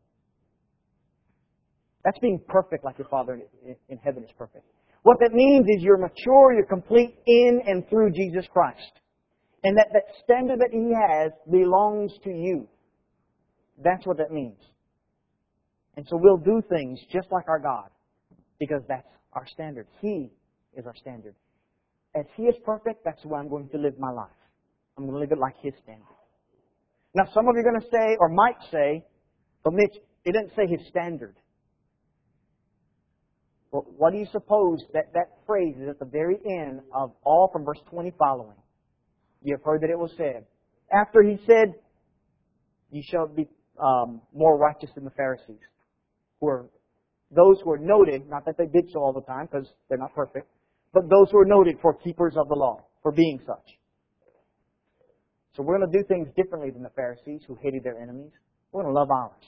That's 2.05 2.19
being 2.19 2.39
perfect 2.47 2.85
like 2.85 2.99
your 2.99 3.07
Father 3.09 3.41
in 3.89 3.97
heaven 3.97 4.23
is 4.23 4.29
perfect. 4.37 4.63
What 5.01 5.17
that 5.21 5.33
means 5.33 5.65
is 5.67 5.83
you're 5.83 5.97
mature, 5.97 6.53
you're 6.53 6.65
complete 6.65 7.15
in 7.25 7.61
and 7.65 7.87
through 7.89 8.11
Jesus 8.11 8.45
Christ. 8.53 9.01
And 9.63 9.75
that, 9.77 9.87
that 9.93 10.03
standard 10.23 10.59
that 10.59 10.69
He 10.71 10.93
has 10.93 11.31
belongs 11.51 12.11
to 12.23 12.29
you. 12.29 12.67
That's 13.83 14.05
what 14.05 14.17
that 14.17 14.31
means. 14.31 14.61
And 15.97 16.05
so 16.07 16.17
we'll 16.21 16.37
do 16.37 16.61
things 16.69 16.99
just 17.11 17.27
like 17.31 17.49
our 17.49 17.59
God 17.59 17.89
because 18.59 18.83
that's 18.87 19.07
our 19.33 19.47
standard. 19.47 19.87
He 19.99 20.29
is 20.77 20.85
our 20.85 20.95
standard. 20.95 21.33
As 22.15 22.25
He 22.35 22.43
is 22.43 22.55
perfect, 22.63 23.03
that's 23.03 23.21
the 23.23 23.29
way 23.29 23.39
I'm 23.39 23.49
going 23.49 23.67
to 23.69 23.77
live 23.77 23.97
my 23.97 24.11
life. 24.11 24.29
I'm 24.97 25.05
going 25.05 25.15
to 25.15 25.19
live 25.19 25.31
it 25.31 25.39
like 25.39 25.55
His 25.61 25.73
standard. 25.83 26.05
Now, 27.15 27.23
some 27.33 27.47
of 27.47 27.55
you 27.55 27.61
are 27.61 27.71
going 27.71 27.81
to 27.81 27.87
say, 27.91 28.15
or 28.19 28.29
might 28.29 28.57
say, 28.71 29.03
but 29.63 29.73
Mitch, 29.73 29.97
it 30.23 30.33
didn't 30.33 30.51
say 30.55 30.67
His 30.67 30.87
standard. 30.89 31.35
Well, 33.75 33.85
what 33.97 34.13
do 34.13 34.19
you 34.19 34.25
suppose 34.31 34.79
that 34.93 35.11
that 35.15 35.31
phrase 35.45 35.75
is 35.77 35.89
at 35.89 35.99
the 35.99 36.05
very 36.05 36.37
end 36.49 36.79
of 36.93 37.11
all 37.25 37.49
from 37.51 37.65
verse 37.65 37.79
20 37.89 38.13
following? 38.17 38.55
You 39.43 39.53
have 39.53 39.65
heard 39.65 39.81
that 39.81 39.89
it 39.89 39.99
was 39.99 40.11
said. 40.15 40.45
After 40.89 41.21
He 41.21 41.37
said, 41.45 41.75
You 42.89 43.03
shall 43.05 43.27
be 43.27 43.49
um, 43.77 44.21
more 44.33 44.57
righteous 44.57 44.91
than 44.95 45.03
the 45.03 45.11
Pharisees 45.11 45.59
were 46.39 46.69
those 47.31 47.59
who 47.65 47.71
are 47.73 47.77
noted, 47.77 48.29
not 48.29 48.45
that 48.45 48.57
they 48.57 48.67
did 48.67 48.89
so 48.93 49.01
all 49.01 49.11
the 49.11 49.23
time 49.23 49.49
because 49.51 49.67
they're 49.89 49.97
not 49.97 50.15
perfect, 50.15 50.47
but 50.93 51.09
those 51.09 51.29
who 51.31 51.39
are 51.39 51.45
noted 51.45 51.75
for 51.81 51.93
keepers 51.95 52.35
of 52.37 52.47
the 52.47 52.55
law, 52.55 52.79
for 53.03 53.11
being 53.11 53.41
such. 53.45 53.77
So 55.57 55.63
we're 55.63 55.77
going 55.77 55.91
to 55.91 55.97
do 55.97 56.07
things 56.07 56.29
differently 56.37 56.71
than 56.71 56.81
the 56.81 56.95
Pharisees 56.95 57.41
who 57.45 57.57
hated 57.61 57.83
their 57.83 57.99
enemies. 57.99 58.31
We're 58.71 58.83
going 58.83 58.93
to 58.93 58.97
love 58.97 59.11
ours. 59.11 59.43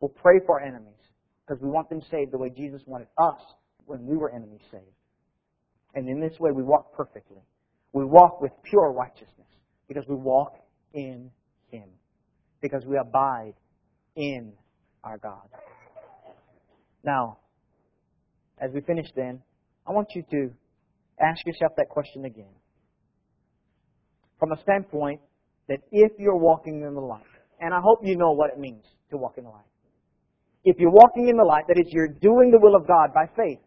We'll 0.00 0.08
pray 0.08 0.40
for 0.44 0.60
our 0.60 0.66
enemies 0.66 1.03
because 1.46 1.62
we 1.62 1.68
want 1.68 1.88
them 1.88 2.00
saved 2.10 2.32
the 2.32 2.38
way 2.38 2.50
Jesus 2.50 2.82
wanted 2.86 3.08
us 3.18 3.40
when 3.86 4.06
we 4.06 4.16
were 4.16 4.30
enemies 4.30 4.62
saved. 4.70 4.84
And 5.94 6.08
in 6.08 6.20
this 6.20 6.38
way, 6.40 6.50
we 6.52 6.62
walk 6.62 6.94
perfectly. 6.94 7.42
We 7.92 8.04
walk 8.04 8.40
with 8.40 8.52
pure 8.64 8.92
righteousness 8.92 9.48
because 9.88 10.04
we 10.08 10.16
walk 10.16 10.54
in 10.92 11.30
Him, 11.70 11.88
because 12.60 12.84
we 12.86 12.96
abide 12.98 13.54
in 14.16 14.52
our 15.04 15.18
God. 15.18 15.48
Now, 17.04 17.38
as 18.58 18.70
we 18.72 18.80
finish 18.80 19.06
then, 19.14 19.42
I 19.86 19.92
want 19.92 20.08
you 20.14 20.24
to 20.30 20.50
ask 21.20 21.46
yourself 21.46 21.72
that 21.76 21.88
question 21.88 22.24
again. 22.24 22.54
From 24.38 24.52
a 24.52 24.60
standpoint 24.62 25.20
that 25.68 25.78
if 25.92 26.12
you're 26.18 26.36
walking 26.36 26.82
in 26.82 26.94
the 26.94 27.00
light, 27.00 27.22
and 27.60 27.72
I 27.72 27.80
hope 27.82 28.00
you 28.02 28.16
know 28.16 28.32
what 28.32 28.50
it 28.50 28.58
means 28.58 28.84
to 29.10 29.16
walk 29.16 29.34
in 29.36 29.44
the 29.44 29.50
light. 29.50 29.64
If 30.64 30.78
you're 30.78 30.90
walking 30.90 31.28
in 31.28 31.36
the 31.36 31.44
light, 31.44 31.64
that 31.68 31.78
is, 31.78 31.92
you're 31.92 32.08
doing 32.08 32.50
the 32.50 32.58
will 32.58 32.74
of 32.74 32.86
God 32.86 33.12
by 33.14 33.26
faith. 33.36 33.58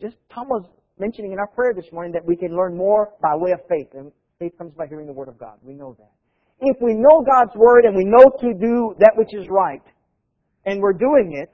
Just 0.00 0.16
Tom 0.34 0.48
was 0.48 0.64
mentioning 0.98 1.32
in 1.32 1.38
our 1.38 1.46
prayer 1.46 1.72
this 1.74 1.90
morning 1.92 2.12
that 2.12 2.24
we 2.24 2.36
can 2.36 2.56
learn 2.56 2.76
more 2.76 3.10
by 3.22 3.34
way 3.36 3.52
of 3.52 3.60
faith, 3.68 3.88
and 3.94 4.10
faith 4.38 4.52
comes 4.58 4.72
by 4.74 4.86
hearing 4.86 5.06
the 5.06 5.12
Word 5.12 5.28
of 5.28 5.38
God. 5.38 5.58
We 5.62 5.74
know 5.74 5.96
that. 5.98 6.10
If 6.60 6.76
we 6.80 6.94
know 6.94 7.24
God's 7.24 7.54
Word 7.56 7.84
and 7.84 7.96
we 7.96 8.04
know 8.04 8.30
to 8.40 8.54
do 8.54 8.94
that 8.98 9.12
which 9.16 9.32
is 9.32 9.46
right, 9.48 9.82
and 10.66 10.80
we're 10.80 10.92
doing 10.92 11.40
it, 11.40 11.50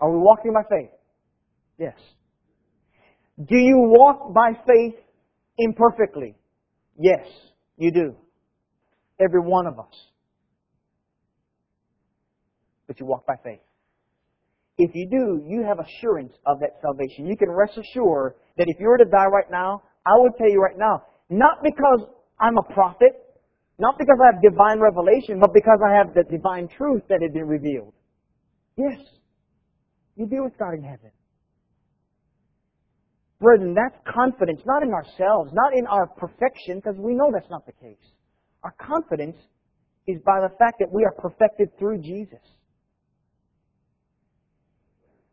are 0.00 0.10
we 0.10 0.18
walking 0.18 0.52
by 0.52 0.62
faith? 0.68 0.90
Yes. 1.78 1.96
Do 3.38 3.56
you 3.56 3.76
walk 3.78 4.34
by 4.34 4.52
faith 4.66 4.94
imperfectly? 5.58 6.34
Yes, 6.98 7.26
you 7.76 7.90
do. 7.90 8.14
Every 9.20 9.40
one 9.40 9.66
of 9.66 9.78
us. 9.78 9.94
But 12.86 13.00
you 13.00 13.06
walk 13.06 13.26
by 13.26 13.36
faith. 13.42 13.60
If 14.78 14.90
you 14.94 15.08
do, 15.10 15.44
you 15.46 15.62
have 15.62 15.78
assurance 15.78 16.32
of 16.46 16.60
that 16.60 16.80
salvation. 16.80 17.26
You 17.26 17.36
can 17.36 17.50
rest 17.50 17.78
assured 17.78 18.34
that 18.56 18.66
if 18.68 18.80
you 18.80 18.86
were 18.88 18.98
to 18.98 19.04
die 19.04 19.26
right 19.26 19.50
now, 19.50 19.82
I 20.06 20.12
would 20.16 20.32
tell 20.38 20.48
you 20.48 20.60
right 20.60 20.78
now, 20.78 21.02
not 21.28 21.62
because 21.62 22.08
I'm 22.40 22.56
a 22.58 22.74
prophet, 22.74 23.12
not 23.78 23.98
because 23.98 24.18
I 24.20 24.34
have 24.34 24.42
divine 24.42 24.80
revelation, 24.80 25.38
but 25.40 25.52
because 25.52 25.78
I 25.84 25.94
have 25.94 26.14
the 26.14 26.24
divine 26.24 26.68
truth 26.76 27.02
that 27.08 27.20
had 27.22 27.32
been 27.32 27.46
revealed. 27.46 27.92
Yes. 28.76 28.98
You 30.16 30.26
be 30.26 30.40
with 30.40 30.58
God 30.58 30.74
in 30.74 30.82
heaven. 30.82 31.10
Brethren, 33.40 33.74
that's 33.74 33.96
confidence, 34.06 34.60
not 34.64 34.82
in 34.82 34.92
ourselves, 34.92 35.50
not 35.52 35.74
in 35.76 35.86
our 35.86 36.06
perfection, 36.06 36.76
because 36.76 36.96
we 36.96 37.14
know 37.14 37.30
that's 37.32 37.50
not 37.50 37.66
the 37.66 37.72
case. 37.72 37.98
Our 38.62 38.74
confidence 38.80 39.36
is 40.06 40.18
by 40.24 40.40
the 40.40 40.54
fact 40.58 40.78
that 40.78 40.92
we 40.92 41.04
are 41.04 41.12
perfected 41.18 41.76
through 41.78 41.98
Jesus. 42.02 42.42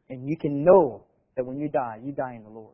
And 0.10 0.28
you 0.28 0.38
can 0.38 0.64
know 0.64 1.06
that 1.36 1.46
when 1.46 1.60
you 1.60 1.70
die, 1.70 2.00
you 2.04 2.12
die 2.12 2.34
in 2.36 2.44
the 2.44 2.50
Lord. 2.50 2.74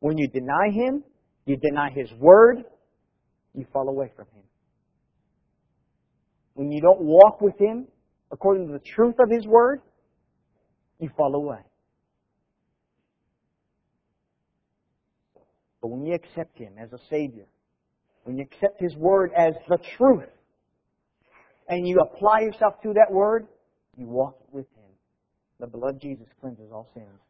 When 0.00 0.18
you 0.18 0.28
deny 0.28 0.70
Him, 0.72 1.04
you 1.46 1.56
deny 1.56 1.90
His 1.90 2.10
Word, 2.18 2.64
you 3.54 3.66
fall 3.72 3.88
away 3.88 4.10
from 4.16 4.26
Him. 4.34 4.42
When 6.54 6.70
you 6.70 6.80
don't 6.80 7.00
walk 7.00 7.40
with 7.40 7.58
Him 7.58 7.86
according 8.32 8.66
to 8.68 8.72
the 8.72 8.82
truth 8.94 9.16
of 9.18 9.30
His 9.30 9.46
Word, 9.46 9.80
you 10.98 11.10
fall 11.16 11.34
away. 11.34 11.60
But 15.82 15.88
when 15.88 16.06
you 16.06 16.14
accept 16.14 16.58
Him 16.58 16.74
as 16.78 16.92
a 16.92 16.98
Savior, 17.10 17.44
when 18.24 18.38
you 18.38 18.44
accept 18.44 18.80
His 18.80 18.96
Word 18.96 19.32
as 19.36 19.52
the 19.68 19.78
truth, 19.98 20.24
and 21.68 21.86
you 21.86 22.00
apply 22.00 22.40
yourself 22.40 22.80
to 22.82 22.94
that 22.94 23.12
Word, 23.12 23.46
you 23.96 24.06
walk 24.06 24.36
with. 24.52 24.66
The 25.60 25.68
blood 25.68 25.96
of 25.96 26.00
Jesus 26.02 26.28
cleanses 26.40 26.72
all 26.72 26.88
sins. 26.94 27.20